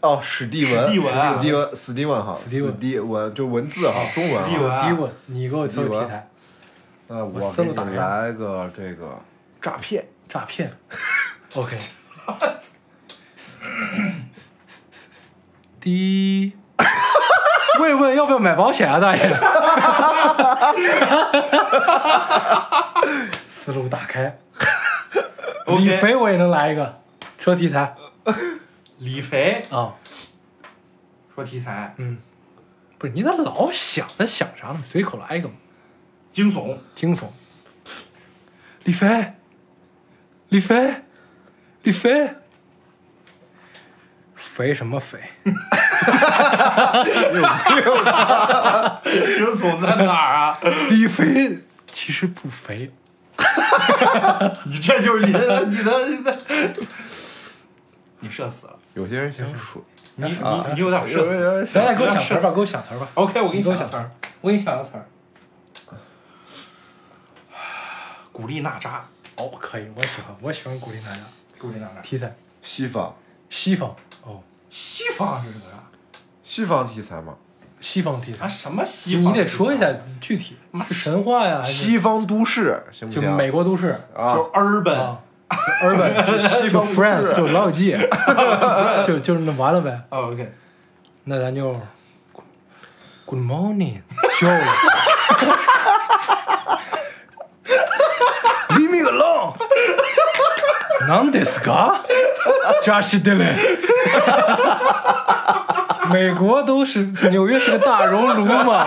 [0.00, 4.48] 哦，史蒂文，史蒂文啊史蒂文，史蒂文哈，史蒂文史蒂文就文字哈，中文哈。
[4.48, 4.56] 史
[4.86, 6.28] 蒂文你给我出个题材。
[7.06, 9.18] 那我给你来个这个
[9.60, 10.76] 诈骗，诈骗。
[11.54, 11.76] OK。
[15.80, 16.52] 第一，
[17.78, 19.28] 问一问要不要买保险啊，大爷？
[23.64, 24.38] 思路打开。
[25.78, 27.00] 李飞我也能来一个，
[27.38, 27.96] 说题材。
[28.98, 29.64] 李肥？
[29.70, 29.94] 啊，
[31.34, 32.18] 说题材，嗯，
[32.98, 34.82] 不是你咋老想在想啥呢？
[34.84, 35.54] 随口来一个嘛，
[36.30, 37.28] 惊悚，惊悚。
[38.84, 39.32] 李飞，
[40.50, 40.96] 李飞，
[41.84, 42.34] 李飞，
[44.34, 45.18] 肥什么肥？
[49.34, 50.58] 惊悚在哪儿啊？
[50.90, 52.92] 李飞其实不肥，
[54.66, 56.36] 你这就是你的你的你的，
[58.20, 59.82] 你社死了，有些人想说，
[60.16, 61.34] 你你啊你有点社死。
[61.34, 63.08] 有人来来，给我想词儿吧，给我想词儿吧。
[63.14, 64.10] OK，我给你你给我想词儿，
[64.40, 65.06] 我给你想个词儿。
[68.32, 69.04] 古力娜扎，
[69.36, 71.20] 哦，可以，我喜欢，我喜欢古力娜扎
[71.58, 73.14] 古力娜扎，题材，西方，
[73.48, 75.78] 西方哦，西方是什么呀？
[76.42, 77.36] 西方题材嘛，
[77.83, 79.23] 西方题材啊，，什么西方？
[79.23, 79.87] 你得说一下
[80.19, 83.21] 具体妈，是神话呀，还是西方都市行不行？
[83.23, 85.19] 就美国都市啊就，urban，啊，
[85.83, 87.97] urban 就西就方都市 France 就老友记，
[89.07, 90.01] 就就是那完了呗。
[90.09, 90.51] 哦 OK，
[91.23, 91.73] 那咱就
[93.25, 94.01] Good morning,
[94.39, 94.59] Joe.
[98.71, 99.53] Leave me alone.
[101.07, 102.01] 何ですか？
[102.83, 103.55] ジャシデレ。
[106.11, 108.85] 美国都是纽约是个大熔炉嘛，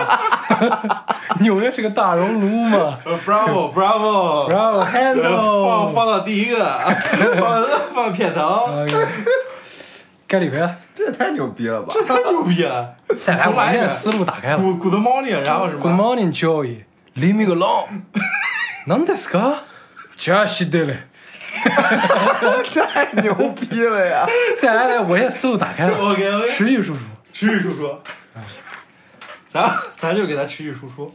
[1.39, 2.93] 纽约是个大熔炉嘛。
[3.05, 6.65] 呃 Bravo Bravo， Bravo 呃 handle 放放到第一个，
[7.39, 8.67] 放放片头，
[10.27, 11.93] 该里边，这也太牛逼了吧！
[12.07, 12.95] 太牛逼了！
[13.23, 14.57] 再来，我重来一遍现在思路打开了。
[14.57, 16.15] Good Good morning，然后什 Good 么？
[16.15, 16.83] morning, Joey.
[17.15, 18.01] Leave me alone.
[18.87, 19.63] 何ですか？
[20.17, 20.95] ジャシデレ。
[22.73, 24.25] 太牛逼了呀！
[24.59, 25.95] 再来来，我现在思路打开了。
[25.99, 26.99] OK OK，持续输出。
[27.38, 27.96] 持续输出，
[29.46, 31.14] 咱咱就给他持续输出，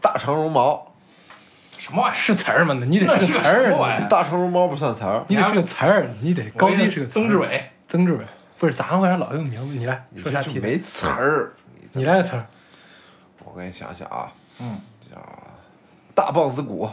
[0.00, 0.94] 大长绒毛，
[1.76, 2.16] 什么玩意儿？
[2.16, 2.74] 是词儿吗？
[2.74, 4.08] 你得那是个个词儿，什么玩意儿？
[4.08, 7.38] 大长绒毛不算词儿，你得是个词儿，你得高低是个词儿曾志。
[7.38, 8.24] 伟，曾志伟
[8.56, 9.74] 不是，咱为啥老用名字？
[9.74, 10.66] 你来你说下题材？
[10.68, 11.52] 没词儿。
[11.90, 12.46] 你来个词儿。
[13.44, 14.80] 我给你想想啊，嗯，
[15.10, 15.20] 叫
[16.14, 16.88] 大棒子骨，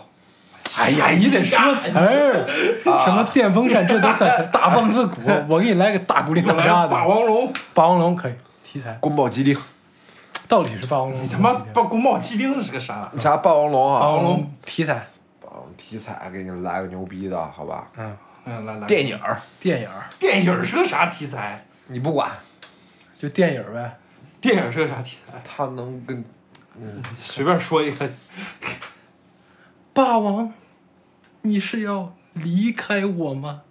[0.77, 2.45] 哎呀，你得说词儿，
[2.83, 4.49] 什么电风扇这都算词。
[4.53, 6.89] 大棒子鼓，我给你来个大骨力我来哪吒的。
[6.89, 9.57] 霸王龙，霸王龙可以题材，宫保鸡丁，
[10.47, 11.19] 到底是霸王龙？
[11.21, 13.09] 你他妈霸宫保鸡丁是个啥？
[13.13, 13.99] 你啥霸王龙啊？
[14.01, 15.07] 霸王龙题材，
[15.41, 17.87] 霸王龙题材，给你来个牛逼的，好吧？
[17.97, 18.15] 嗯，
[18.45, 21.65] 嗯，来来，电影儿电影儿电影是个啥题材？
[21.87, 22.29] 你不管，
[23.19, 23.97] 就电影儿呗。
[24.39, 25.41] 电影是个啥题材？
[25.43, 26.23] 他能跟
[27.21, 28.07] 随便说一个。
[29.91, 30.53] 霸王，
[31.41, 33.61] 你是要离开我吗？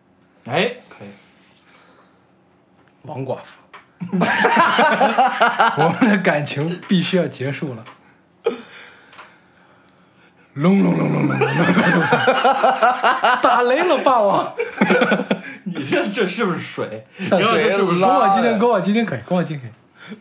[0.46, 1.08] 哎，可以。
[3.02, 3.58] 王寡妇，
[5.82, 7.84] 我们的感情必须要结束了。
[10.54, 12.00] 隆隆隆隆隆隆隆隆！
[13.42, 14.52] 打雷了，霸王！
[15.64, 17.06] 你这这是不是水？
[17.18, 17.36] 你这？
[17.38, 19.70] 宫保鸡丁，宫保鸡丁可以，宫保鸡丁可以。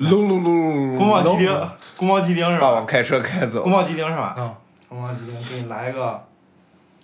[0.09, 0.97] 隆隆隆隆隆！
[0.97, 2.83] 宫保鸡丁，宫保鸡丁是吧？
[2.87, 3.63] 开车开走。
[3.63, 4.35] 宫保鸡丁是吧？
[4.37, 4.55] 嗯。
[4.89, 6.23] 宫保鸡丁，给你来一个。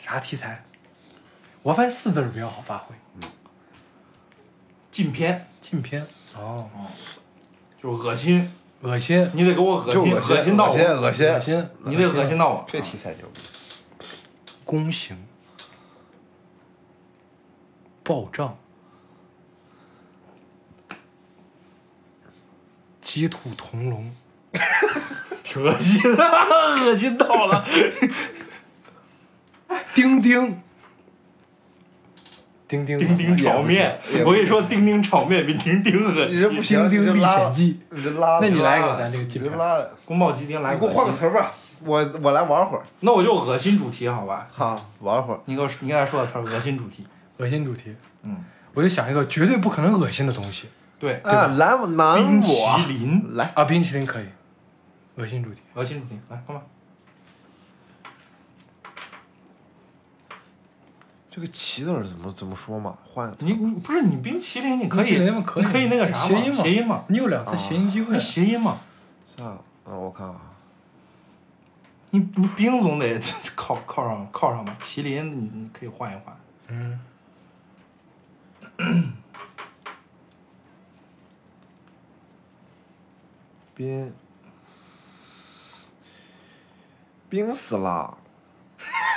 [0.04, 0.66] 啥题材？
[1.62, 2.93] 我发现四字儿比较好发挥。
[4.91, 6.70] 禁片，禁片哦，
[7.82, 8.51] 就是恶心，
[8.82, 12.66] 恶心，你得给我恶心，就恶心，到恶心，我，恶心，恶心，你得恶心到我。
[12.68, 13.39] 这题材牛逼。
[14.66, 15.18] 弓形，
[18.04, 18.58] 暴胀，
[23.01, 24.16] 鸡兔同笼，
[25.43, 26.24] 挺恶心的，
[26.86, 27.66] 恶心到了。
[29.94, 30.62] 丁丁，
[32.68, 36.62] 丁丁，丁丁炒面我跟你说，丁丁炒面比丁丁恶心你这不。
[36.62, 44.48] 行，丁丁历险记你这拉了，那你来一个咱这个你这拉了，宫保鸡丁来，你给我换个词儿吧，我我来玩会儿，那我就恶心主题，好吧？
[44.52, 45.39] 好玩会儿。
[45.46, 47.06] 你给我，你刚才说的词儿，恶心主题。
[47.38, 50.70] 恶心主题，嗯，我就想一个绝对不可能恶心的东西。
[51.00, 52.54] 对，啊，来南冰淇
[52.88, 54.26] 淋，来，啊，冰淇淋可以，
[55.16, 56.62] 恶心主题，恶心主题，来，干嘛？
[61.36, 62.96] 这个“旗”字儿怎么怎么说嘛？
[63.04, 66.64] 换你你不是你冰淇淋，你可以，你可以那个啥嘛，谐音嘛。
[66.64, 68.14] 谐音嘛，你有两次谐音机会。
[68.14, 68.78] 那，谐音嘛。
[69.36, 69.58] 这样，
[69.88, 70.40] 嗯，我看啊，
[72.12, 73.20] 你你冰总得
[73.56, 76.38] 靠靠上靠上吧，麒麟你你可以换一换。
[76.68, 77.00] 嗯，
[83.74, 84.14] 冰
[87.28, 88.16] 冰死了，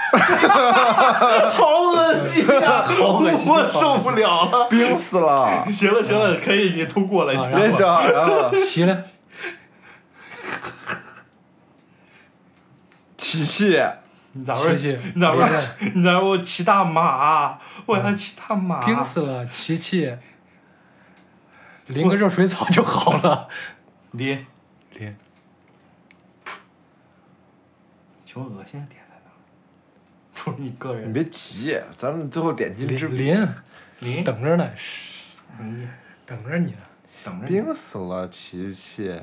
[1.50, 4.68] 好恶心啊、好恶心我受不了了。
[4.68, 7.32] 冰死了，行了行了，可以，你通过了。
[7.32, 9.02] 你啊通过了连着，然后齐了，
[13.18, 13.82] 琪琪，
[14.32, 14.74] 你咋说？
[14.74, 15.68] 琪琪你咋说没事？
[15.94, 16.30] 你咋说？
[16.30, 18.84] 我骑大马，我要骑大马。
[18.84, 20.16] 冰死了，琪琪，
[21.88, 23.48] 淋个热水澡就好了。
[24.12, 24.46] 你，
[24.94, 25.16] 淋，
[28.24, 29.05] 请问恶心的点？
[30.36, 33.48] 除了你个你，别急，咱们最后点击之林林,
[34.00, 35.34] 林等着呢，嘘
[36.26, 36.78] 等着你呢。
[37.24, 37.54] 等着你。
[37.54, 39.18] 冰死了，琪琪，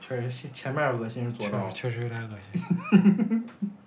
[0.00, 1.72] 确实前前面恶心是做确实到了。
[1.72, 3.46] 确实有点恶心。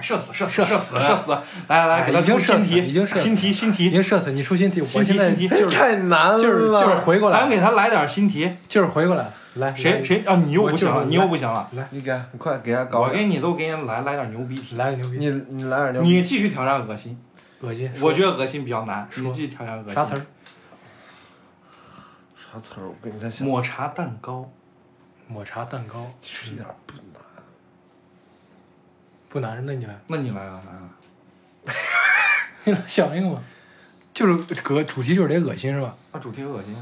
[0.00, 1.32] 射死射死射死射死！
[1.66, 8.56] 来来来，哎给他出新题，已经射死新题新已题经射死你出新题，我新题现在太难了，就是就是回过来咱，给他来点新题。
[8.68, 9.24] 就是回过来，
[9.54, 10.36] 来来谁谁啊？
[10.36, 11.68] 你又不行了，你又不行了。
[11.72, 14.76] 来你给，你快给他搞，我给你都给你来来点牛逼题。
[14.76, 17.18] 来个牛逼，你你来点牛逼，你继续挑战恶心，
[17.60, 17.90] 恶心。
[18.00, 19.08] 我觉得恶心比较难。
[19.10, 19.92] 继续挑战恶心。
[19.92, 20.22] 啥词儿？
[22.36, 22.86] 啥词儿？
[22.86, 24.48] 我跟你再想，抹茶蛋糕，
[25.26, 27.22] 抹茶蛋糕其实一点儿不难。
[29.30, 30.90] 不难，那你来，那你来啊来啊！
[32.64, 33.40] 你来想一个嘛，
[34.12, 35.94] 就是个主题就是得恶心是吧？
[36.12, 36.76] 那主题恶心。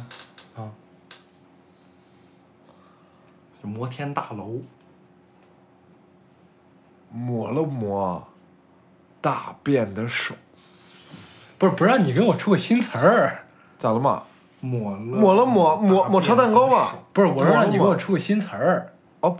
[0.56, 0.72] 啊，
[3.62, 4.62] 就摩天大楼，
[7.12, 8.26] 抹了抹
[9.20, 10.34] 大便的手，
[11.58, 13.44] 不是不让你给我出个新词儿，
[13.76, 14.22] 咋了嘛？
[14.60, 16.94] 抹了抹了抹抹抹茶蛋糕嘛？
[17.12, 18.94] 不是我是让你给我出个新词儿。
[19.20, 19.36] 哦，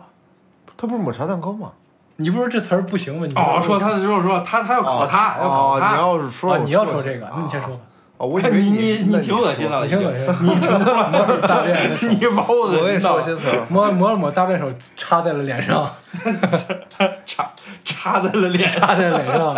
[0.76, 1.72] 他不是抹茶蛋糕吗？
[2.20, 3.26] 你不是说这词儿不行吗？
[3.28, 5.92] 你哦，说他就是说他他要考他，要考哦，他。
[5.94, 7.80] 你要是说啊，你要说说这个，那你先说吧。
[8.16, 11.76] 哦，我以为你你你挺恶心的，你挺恶心， 你成功了，抹大便
[12.10, 15.88] 你把我我给你恶心儿，抹抹了抹大便手插在了脸上，
[17.24, 17.52] 插
[17.84, 18.68] 插在了脸。
[18.68, 19.54] 插在了脸上，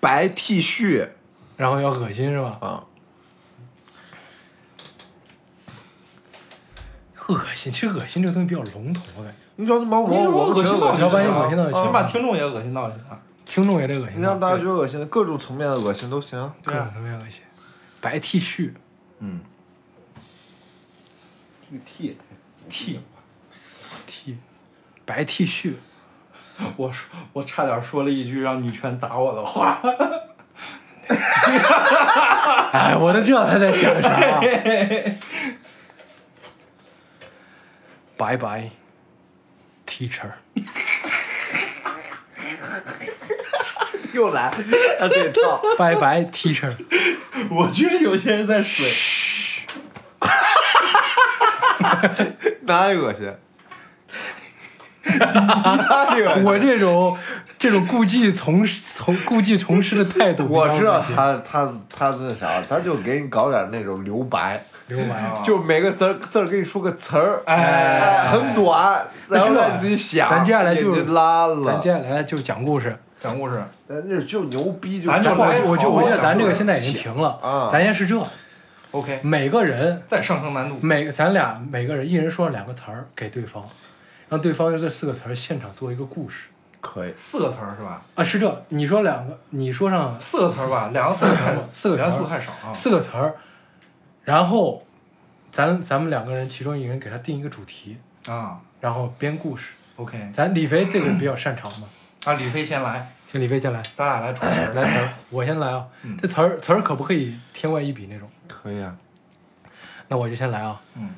[0.00, 1.06] 白 T 恤
[1.58, 2.56] 然后要恶心是吧？
[2.60, 2.84] 啊，
[7.28, 13.04] 恶心，其实恶心这个东西比较笼统，我感觉你只要把我我恶心恶心到就行先把听众也恶心到就行。
[13.44, 16.52] 听众也得恶心，你让大家觉得恶心，各种层面的恶心都行。
[16.64, 17.42] 各种层面恶心。
[18.00, 18.72] 白 T 恤，
[19.18, 19.40] 嗯
[21.70, 23.00] 这个 T，T，T，
[25.04, 25.74] 白 T 恤，
[26.76, 29.78] 我说我差点说了一句让女权打我的话。
[32.72, 34.16] 哎，我都知道他在想啥。
[38.16, 38.70] 拜拜
[39.94, 40.26] Teacher，
[44.12, 44.50] 又来
[44.98, 46.72] 他这套，拜拜，Teacher。
[47.48, 48.90] 我觉得有些人在水。
[52.62, 53.32] 哪里恶心？
[56.42, 57.16] 我这种
[57.56, 64.60] 这种故技重施、从故技重施的态度，我知道他他他那啥，他就给你搞点那种留白。
[64.88, 70.28] 刘白啊，就每个字儿字儿给你说个词儿，哎很短，然后让你自己想。
[70.28, 72.96] 咱接下来就拉了，咱接下来就讲故事。
[73.20, 78.22] 讲故事，咱那就牛逼，就咱就我就我觉得咱这个现在已经停了啊，咱先是这
[78.90, 80.76] ，OK，每个人再上升难度。
[80.82, 83.64] 每咱俩每个人一人说两个词儿给对方，
[84.28, 86.48] 让对方用这四个词儿现场做一个故事
[86.82, 87.14] 可以。
[87.16, 88.02] 四个词儿是吧？
[88.14, 92.74] 啊，是这，你说两个，你说上四个词儿吧，两个词儿太四个词儿太少啊。
[92.74, 93.34] 四个词儿，
[94.24, 94.82] 然后
[95.52, 99.72] 咱咱们两个人其中一个人给他定一个主题，啊然后编故事。
[99.96, 101.88] ，OK，咱李飞这个比较擅长嘛，
[102.24, 104.72] 啊，李飞先来，行，李飞先来，咱俩来出词儿。
[104.74, 106.16] 来词儿，我先来啊嗯。
[106.20, 108.28] 这词儿词儿可不可以天外一笔那种？
[108.48, 108.96] 可以啊，
[110.08, 110.80] 那我就先来啊。
[110.94, 111.14] 嗯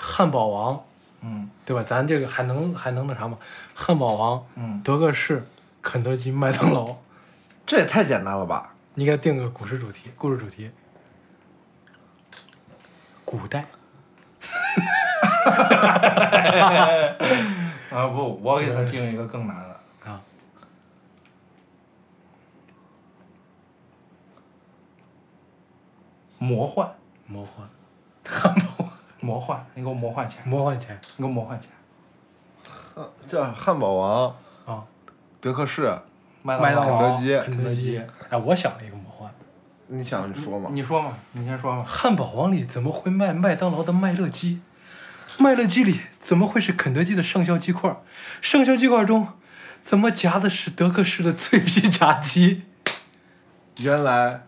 [0.00, 0.80] 汉堡王，
[1.22, 1.82] 嗯对吧？
[1.82, 3.36] 咱这个还能还能那啥吗？
[3.74, 5.44] 汉堡王、嗯，德克士、
[5.82, 6.94] 肯德基、麦当劳，
[7.66, 8.74] 这也太简单了吧？
[8.94, 10.70] 你给他定个故事主题，故事主题。
[13.28, 13.60] 古代，
[17.90, 20.10] 啊不，我给他定一个更难的。
[20.10, 20.22] 啊，
[26.38, 26.90] 魔幻，
[27.26, 27.68] 魔幻，
[28.26, 30.98] 汉堡王，魔幻，你给我魔幻钱，魔幻钱。
[31.18, 31.70] 你给我魔幻钱。
[33.26, 34.82] 这汉堡王、啊，
[35.42, 35.94] 德克士，
[36.40, 37.38] 麦麦当劳、肯德基。
[37.40, 38.02] 肯德基。
[38.30, 39.30] 哎，我想了一个魔幻，
[39.88, 40.70] 你想说吗？
[40.72, 41.82] 你说嘛，你先说嘛。
[41.82, 44.60] 汉堡王里怎么会卖麦当劳的麦乐鸡？
[45.38, 47.96] 麦乐鸡里怎么会是肯德基的上校鸡块？
[48.42, 49.28] 上校鸡块中
[49.82, 52.64] 怎么夹的是德克士的脆皮炸鸡？
[53.78, 54.42] 原来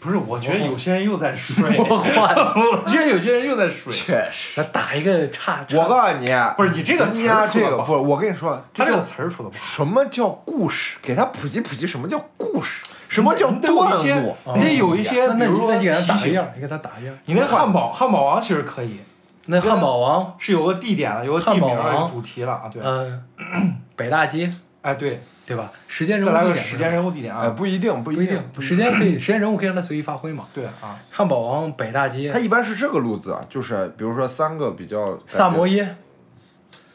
[0.00, 1.64] 不是，我觉得有些人又在水。
[1.78, 3.92] 我觉得有些人又在水。
[3.92, 5.64] 确实，那打一个岔。
[5.64, 6.26] 岔我告诉你，
[6.56, 9.60] 不是你这个词儿出的不好这个不是，我跟你说，这他这个词儿出的不好。
[9.60, 10.96] 什么叫故事？
[11.02, 14.36] 给他普及普及什么叫故事，什么叫段落？
[14.54, 17.14] 你得有一些，比如说你那你给他打提样，你给他打一样。
[17.24, 19.00] 你那汉堡汉堡王其实可以，
[19.46, 22.70] 那汉堡王，是有个地点了，有个地名了，有主题了啊。
[22.72, 24.48] 对，嗯、北大街，
[24.82, 25.72] 哎对，对吧？
[25.86, 27.48] 时间人再来物地点个时间人物地点哎，啊。
[27.50, 30.46] 不一定，不不一定，时间可以，时间人物可以让他随意发挥嘛。
[30.52, 35.96] 对啊，汉堡王北大街他，一般是这个路子，啊就是比如说三个比较萨摩耶，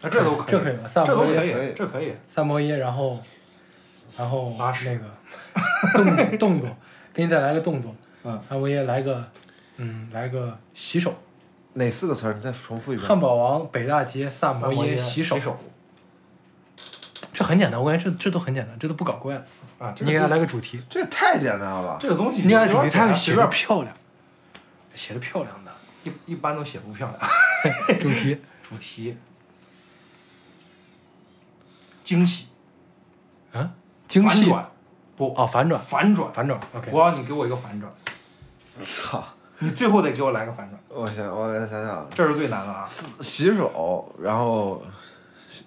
[0.01, 2.13] 那这都可以，这可以吧萨摩耶这都可可以以，这可以。
[2.29, 3.19] 萨摩耶，然后，
[4.15, 6.69] 然后那个动作动作，
[7.11, 9.25] 给你再来个动作，嗯，萨摩耶来个，
[9.77, 11.11] 嗯，来个洗手，
[11.73, 12.33] 哪四个词儿？
[12.33, 13.07] 你再重复一遍。
[13.07, 15.57] 汉堡王北大街萨摩耶洗手，
[17.33, 19.43] 这很简单，我感觉这这都很简单，这都不搞怪了。
[19.79, 21.97] 啊，这你给他来个主题，这也太简单了吧？
[21.99, 23.93] 这个东西，你给他主题，他会会写的漂亮，
[24.93, 25.71] 写的漂亮的
[26.03, 27.19] 一一般都写不漂亮。
[27.99, 29.17] 主题，主题
[32.03, 32.49] 惊喜，
[33.51, 33.71] 啊，
[34.07, 34.71] 惊喜反转，
[35.15, 37.91] 不哦，反转，反转，反转，OK，我要你给我一个反转，
[38.77, 39.23] 操！
[39.59, 42.85] 你最后得给我来个反转，我想，我给想想，这是最难的啊。
[42.85, 44.83] 洗手，然后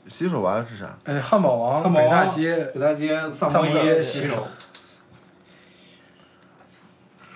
[0.08, 0.86] 洗洗手完是啥？
[1.04, 4.46] 哎，汉堡王汉堡北大街北大街萨萨摩耶洗洗手，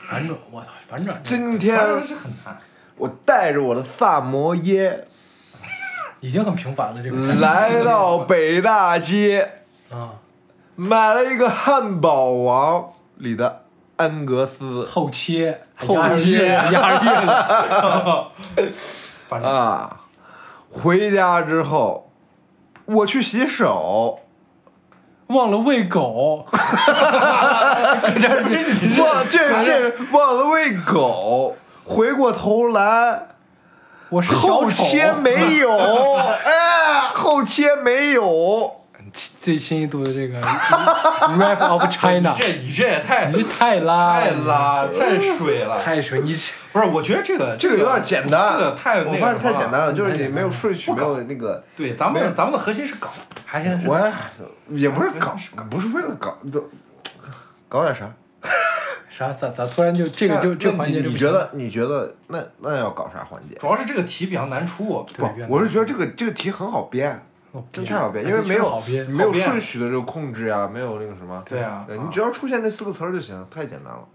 [0.09, 2.59] 反转，我操，反转，今天反是很难。
[2.97, 5.09] 我带着我的萨摩耶
[6.21, 7.17] 已经很平凡了，这个。
[7.37, 10.11] 来到北大街，啊，
[10.77, 13.65] 买了一个汉堡王里的
[13.97, 14.85] 安格斯。
[14.85, 16.45] 后切，还后切。
[16.45, 18.33] 韵了押韵了，
[19.43, 20.01] 啊，
[20.71, 22.10] 回家之后
[22.93, 24.19] 我去洗手，
[25.29, 26.45] 忘了喂狗，
[28.99, 33.29] 忘这这忘了喂狗，回过头来。
[34.09, 38.80] 我是小后，切没有，哎，后切没有。
[39.13, 40.41] 最新一度的这个
[41.39, 45.81] rap of China，这你这也太你这太拉太了，拉太水了。
[45.83, 53.09] 太水，你这不是，我觉得这个这个有点简单，这个太那个我发现太简单了，就是你没有顺序，没有那个，对，咱们咱们的核心是搞，
[53.45, 53.99] 还行我
[54.69, 56.69] 也不是搞是，不是为了搞，都
[57.69, 58.11] 搞点啥？
[59.09, 63.57] 啥咋咋突然就这个就这环节你觉得你觉得那那要搞啥环节？
[63.57, 65.05] 主要是这个题比较难出。
[65.15, 71.43] 不我是觉得这个这个题很好编，哦真太好编，因为没有没有顺序的这个控制呀，没有那个什么。
[71.45, 74.07] 对啊啊你只要出现这四个词儿就行，太简单了。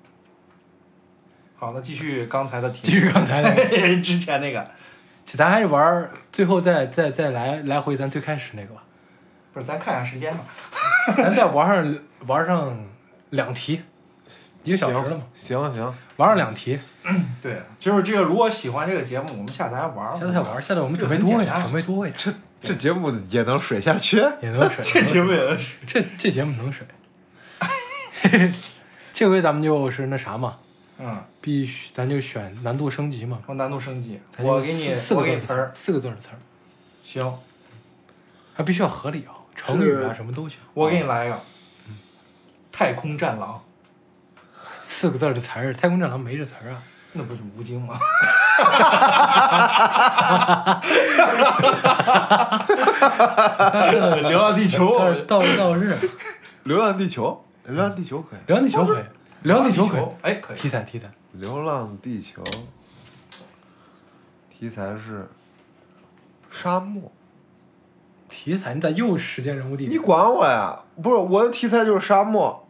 [1.57, 3.63] 好，那继续刚才的题，继续刚才那个，
[4.01, 4.65] 之前那个，
[5.25, 8.83] 咱还是玩最后再再再来来回咱最开始那个吧。
[9.53, 10.43] 不是，咱看一下时间吧。
[11.17, 12.77] 咱再玩上玩上
[13.31, 13.81] 两题，
[14.63, 16.79] 一个小时了嘛，行行，玩上两题，
[17.41, 18.23] 对，就是这个。
[18.23, 20.13] 如果喜欢这个节目，我们下次还玩儿。
[20.15, 24.17] 下次再玩，下次我们准备多呀，很简单准备多呀，这这节目也能水下去？
[24.41, 25.77] 也能水，这节目也能水。
[25.85, 26.85] 这这节目能水。
[29.13, 30.57] 这回咱们就是那啥嘛，
[30.97, 36.37] 嗯，必须咱就选难度升级嘛，我难度升级，咱就我给你，四个字的词儿四个字的词儿，
[37.03, 37.39] 行，
[38.53, 40.57] 还必须要合理啊，成语啊什么都行。
[40.73, 41.39] 我给你来一个，
[42.71, 43.63] 太空战狼，
[44.81, 46.81] 四个字的词儿，太空战狼没这词儿啊。
[47.13, 47.97] 那不是吴京吗？
[54.29, 54.97] 流浪地球
[55.27, 55.95] 倒是倒是，
[56.63, 58.39] 流浪地球，流浪地球可以。
[58.47, 59.03] 流浪地球可以，
[59.43, 60.57] 流浪地球可以，哎，可以。
[60.57, 62.43] 题材题材，流浪地球，
[64.49, 65.29] 题材是
[66.49, 67.11] 沙漠。
[68.27, 69.97] 题材，你咋又时间人物地你？
[69.97, 70.79] 管我呀？
[71.01, 72.64] 不是我的题材就是沙漠，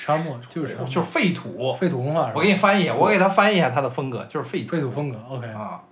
[0.00, 1.74] 沙漠就是沙漠，就是废土。
[1.74, 2.30] 废土文化。
[2.32, 4.76] 我给你翻译，我给他翻译一下他的风格，就是废土。
[4.76, 5.48] 废土风格，OK。
[5.48, 5.82] 啊，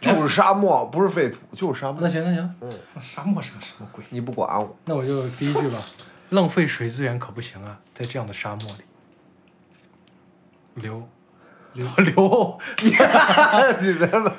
[0.00, 2.08] 就是沙漠，不是废土，就是沙漠那。
[2.08, 4.02] 行那行，嗯沙漠是个什么鬼？
[4.08, 5.78] 你不管我，那我就第一句吧，
[6.30, 8.84] 浪费水资源可不行啊，在这样的沙漠里，
[10.80, 11.06] 流
[11.74, 14.32] 流流你在那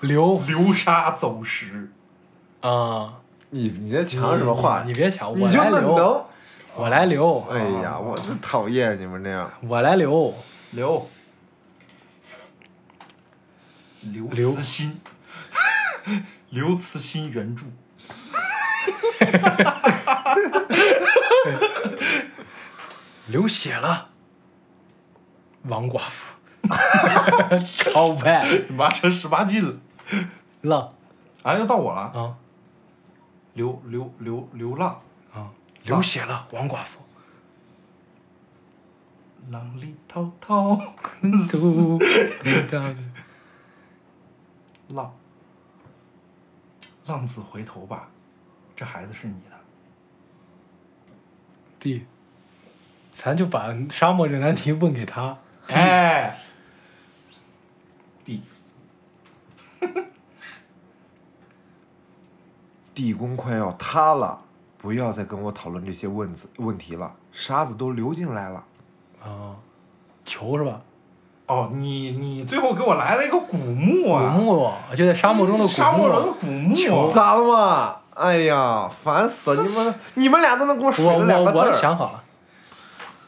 [0.00, 1.90] 流流沙走石，
[2.60, 3.14] 啊！
[3.48, 4.82] 你你在抢什么话？
[4.84, 6.26] 你别抢，我来留，那能？
[6.74, 9.50] 我来留，哎呀，我真讨厌你们这样。
[9.62, 10.34] 我来留。
[10.72, 11.06] 留
[14.00, 15.00] 刘刘慈欣，
[16.48, 17.64] 刘慈欣原著。
[23.26, 24.08] 流血了，
[25.64, 26.34] 王寡妇，
[27.92, 29.76] 靠背你妈成十八禁了。
[30.62, 30.94] 浪
[31.42, 32.00] 哎，又到我了。
[32.00, 32.36] 啊
[33.52, 35.00] 流流流流浪，啊，
[35.84, 37.00] 流血了，王寡妇，
[39.50, 40.76] 浪里滔滔，
[41.20, 42.96] 都铃铛
[44.88, 45.12] 浪，
[47.06, 48.08] 浪子回头吧，
[48.76, 49.58] 这孩子是你的。
[51.80, 52.06] 弟，
[53.12, 55.36] 咱就把沙漠这难题问给他，
[55.68, 56.38] 哎，
[58.24, 58.42] 弟。
[62.94, 64.44] 地宫快要塌了，
[64.82, 68.64] 不要再跟我讨论这些问子问题了，沙子都流进来了。
[69.24, 69.54] 啊，
[70.24, 70.80] 球是吧？
[71.46, 74.32] 哦，你你最后给我来了一个古墓古啊！
[74.32, 75.68] 墓，就在沙漠中的古墓。
[75.68, 77.96] 沙漠中的古墓，咋了嘛？
[78.14, 79.62] 哎呀，烦死了！
[79.62, 81.72] 你们你们俩在那给我水我了两我我个字儿。
[81.80, 82.24] 想好了，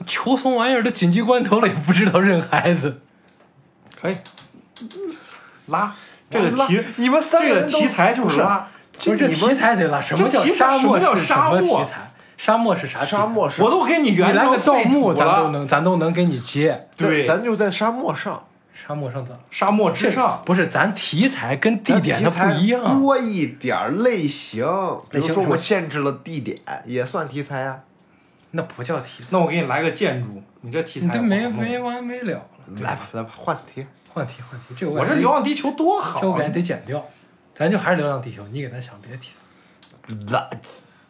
[0.05, 3.01] 球从玩意儿都紧急关头了，也不知道认孩子。
[4.01, 4.17] 可以
[5.67, 5.95] 拉
[6.29, 8.69] 这个拉题，你们三个这个人都题材就不是是拉。
[9.05, 12.11] 不是这题材得了，什么叫沙漠什么叫是沙漠题材？
[12.37, 13.05] 沙漠是啥？
[13.05, 15.49] 沙漠是我都给你你圆来个盗墓，咱都。
[15.51, 16.89] 能，咱都能给你接。
[16.97, 18.45] 对，咱就在沙漠上，
[18.75, 19.35] 沙漠上咋？
[19.51, 23.01] 沙漠之上，不是，咱题材跟地点它不一样。
[23.01, 24.65] 多一点类型。
[25.11, 27.81] 比如说我限制了地点，也算题材啊。
[28.51, 32.43] 那不叫题材，那我给你来个建筑，你这题材你这没没完没了了。
[32.81, 33.87] 来吧，来吧，换题。
[34.13, 36.23] 换题换题，这个我这流浪地球多好啊！
[36.23, 37.05] 这我感觉得剪掉，
[37.55, 40.15] 咱就还是流浪地球，你给咱想别的题材。
[40.33, 40.51] 来，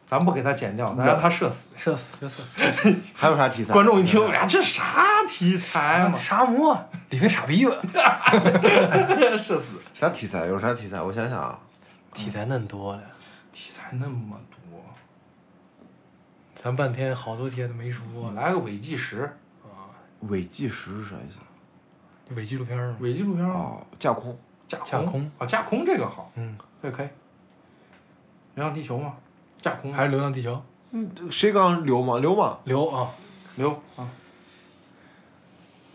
[0.06, 1.70] 咱不给他剪掉，咱让他射死。
[1.76, 2.42] 射死射死。
[3.14, 3.72] 还有啥题材？
[3.72, 6.16] 观众一听，哎呀，这啥题材嘛？
[6.16, 6.78] 沙漠
[7.10, 7.72] 里面傻逼吧？
[9.38, 9.80] 射死！
[9.94, 10.46] 啥题材？
[10.46, 11.00] 有啥题材？
[11.00, 11.58] 我想想啊，
[12.12, 13.02] 题材嫩多了，
[13.52, 14.84] 题材那么多，
[16.54, 18.04] 咱半天好多题都没说。
[18.36, 19.22] 来个伪纪实
[19.64, 19.88] 啊，
[20.28, 21.38] 伪纪实是啥意思？
[22.34, 22.96] 伪纪录片儿吗？
[23.00, 23.50] 伪纪录片儿？
[23.50, 24.38] 哦，架空。
[24.76, 27.08] 架架空啊，架空这个好，嗯，这个可以。
[28.54, 29.14] 流浪地球吗？
[29.60, 30.62] 架空还是流浪地球？
[30.92, 32.20] 嗯，谁刚流氓？
[32.20, 32.58] 流氓？
[32.64, 33.10] 流啊，
[33.56, 34.08] 流啊，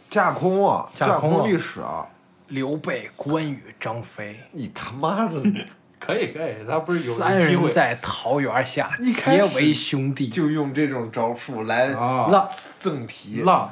[0.10, 2.08] 架空啊，架架空啊历史啊！
[2.48, 5.40] 刘备、关羽、张飞，你他妈的
[6.00, 10.28] 可以可以，他不是有三人在桃园下结为兄弟。
[10.30, 12.28] 就用这种招数来啊？
[12.32, 12.50] 浪
[12.80, 13.42] 赠题。
[13.44, 13.72] 浪。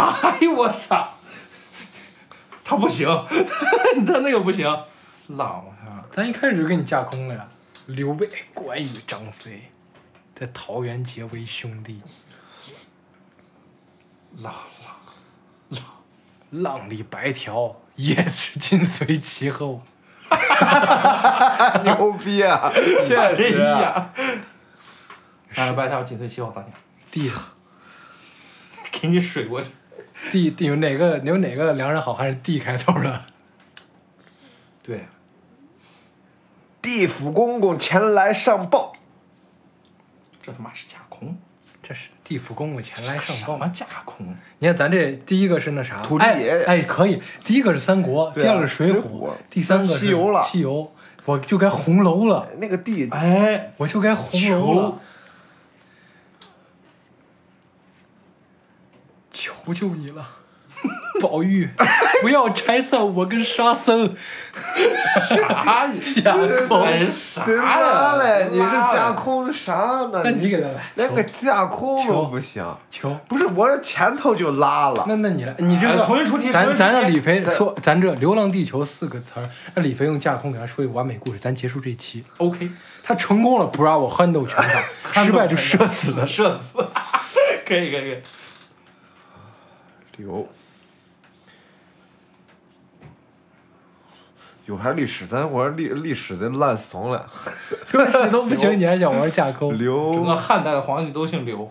[0.00, 1.14] 哎呦我操！
[2.64, 3.06] 他不行，
[4.06, 4.66] 他那个不行。
[5.28, 7.48] 浪，我看咱一开始就给你架空了呀。
[7.86, 9.70] 刘备、关羽、张飞，
[10.34, 12.00] 在桃园结为兄弟，
[14.38, 14.52] 浪
[14.84, 14.96] 浪
[15.70, 15.82] 浪
[16.50, 19.82] 浪里白条，也是紧随其后。
[21.82, 22.70] 牛逼啊！
[23.04, 23.80] 确哎实啊。
[23.80, 24.12] 呀！
[25.56, 26.62] 哎，白条紧随其后，咋
[27.10, 27.28] 地？
[27.28, 27.32] 地
[28.92, 29.66] 给你水过去。
[30.30, 33.20] 地地有哪个有哪个良人好汉是 D 开头的？
[34.82, 35.06] 对，
[36.80, 38.92] 地府公公前来上报。
[40.42, 41.36] 这他妈是架空，
[41.82, 43.68] 这是地府公公前来上报什么。
[43.68, 44.34] 架空？
[44.58, 47.20] 你看，咱这第一个是那啥，土地哎，哎，可以。
[47.44, 50.90] 第一个是三国，对啊第二个是水水浒第三个是西游了西游，
[51.26, 54.98] 我就该红楼了，那个地哎，我就该红楼了。
[59.66, 60.26] 求求你了，
[61.20, 61.68] 宝玉，
[62.22, 64.14] 不要拆散我跟沙僧。
[65.28, 65.86] 啥？
[66.22, 66.32] 架
[66.68, 68.16] 空哎啥呀？
[68.16, 68.64] 嘞，你是？
[68.92, 69.74] 架空啥
[70.12, 70.22] 呢？
[70.24, 72.64] 那你给他来，连个架空都不行。
[72.90, 73.14] 求。
[73.28, 75.04] 不是，我这前头就拉了。
[75.06, 82.24] 那那你来，你这哎个重新出题咱咱让李飞说，咱这《流浪地球》四个词儿，让李飞用架空给他说一个完美故事，咱结束这一期。
[82.38, 82.70] OK，
[83.02, 84.82] 他成功了不让我憨豆全场；
[85.24, 86.26] 失败就社死了。
[86.26, 86.78] 社死，
[87.66, 88.20] 可以可以
[90.24, 90.32] 可以。
[90.32, 90.48] 刘，
[94.66, 97.28] 有还历史，咱玩历历史咱烂怂了。
[97.92, 99.70] 历史都不行， 你还想玩架空？
[99.78, 101.70] 整个汉代的皇帝都姓刘，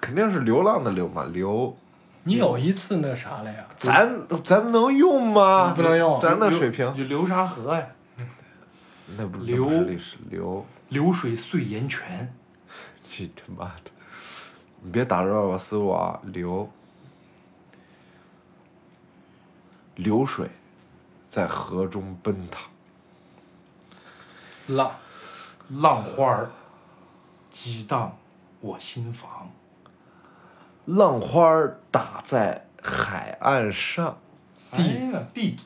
[0.00, 1.76] 肯定是流浪的流嘛，刘，
[2.24, 3.66] 你有一次那啥了呀？
[3.76, 5.74] 咱咱能用吗？
[5.76, 7.86] 不能用咱那水平就流沙河呀，
[9.18, 12.32] 那不刘那不是历史流，流水碎岩泉，
[13.06, 13.90] 去他妈的！
[14.86, 16.70] 你别打扰我思路啊，流
[19.96, 20.48] 流水
[21.26, 22.70] 在河中奔腾，
[24.68, 24.92] 浪
[25.68, 26.52] 浪花儿
[27.50, 28.16] 激荡
[28.60, 29.50] 我心房，
[30.84, 34.18] 浪花儿打在海岸上，
[34.70, 35.56] 地呀地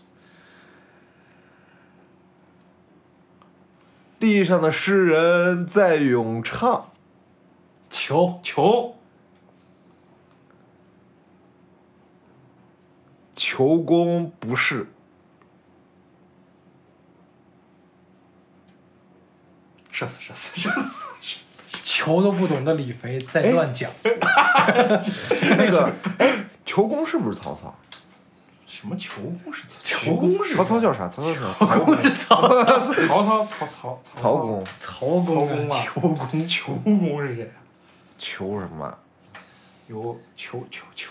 [4.18, 6.86] 地上的诗人在咏唱。
[7.90, 8.96] 球球
[13.42, 14.86] 求公不是，
[19.90, 20.70] 射死射死射
[21.22, 21.38] 死
[21.82, 23.90] 球都不懂的李飞在乱讲。
[24.04, 27.74] 那个，哎，求公是不是曹操？
[28.66, 31.08] 什么求公是球公是曹操叫啥？
[31.08, 31.54] 曹操叫啥？
[31.54, 31.96] 曹公。
[32.12, 34.62] 曹操曹操曹公。
[34.82, 37.56] 曹公曹公啊球公球公是谁啊？
[38.18, 38.98] 求什么？
[39.88, 41.10] 有求求求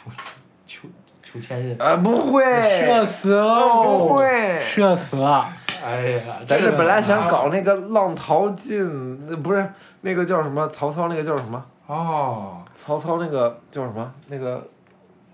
[0.67, 0.87] 求
[1.31, 1.83] 求千仞。
[1.83, 2.43] 啊，不会。
[2.43, 4.07] 射死喽！
[4.07, 5.49] 不会射死了。
[5.85, 9.65] 哎呀，但是本来想搞那个浪淘尽，那不是
[10.01, 10.67] 那个叫什么？
[10.69, 11.63] 曹操那个叫什么？
[11.87, 14.13] 哦曹操那个叫什么？
[14.27, 14.65] 那个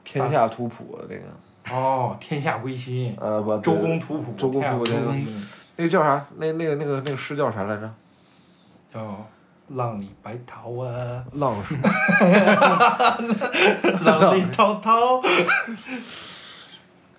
[0.04, 5.16] 天下图谱那个，哦，天下归心，呃不，周公吐哺，周公吐哺那个
[5.78, 6.24] 那个叫啥？
[6.38, 7.92] 那那个那个那个诗叫啥来着？
[8.94, 9.02] 叫
[9.70, 11.82] 浪里白涛啊，浪什么？
[14.04, 15.22] 浪里滔滔。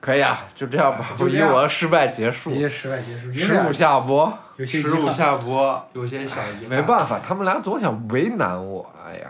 [0.01, 2.52] 可以啊，就这样吧，就以我的失败结束。
[2.52, 4.32] 以失败结束，十五下播，
[4.64, 6.70] 十五下播，有些小遗憾。
[6.70, 8.93] 没办法，他们俩总想为难我。
[9.05, 9.27] 哎呀，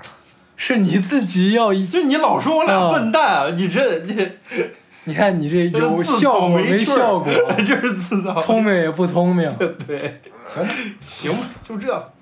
[0.56, 3.48] 是你自己要一，就你老说我俩啊笨蛋啊！
[3.56, 4.28] 你这你
[5.04, 7.32] 你看你这有效果没效果，
[7.64, 8.38] 就是自造。
[8.38, 9.50] 聪明也不聪明。
[9.86, 10.20] 对，
[11.00, 12.12] 行吧，就这。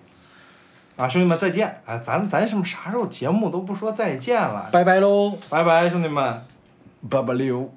[0.96, 1.80] 啊，兄弟们再见！
[1.86, 5.36] 哎，咱咱什么啥时候节目都不说再见了，拜拜喽。
[5.50, 6.42] 拜拜，兄弟们。
[7.10, 7.68] 八八六。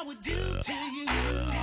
[0.00, 1.59] I would do to you.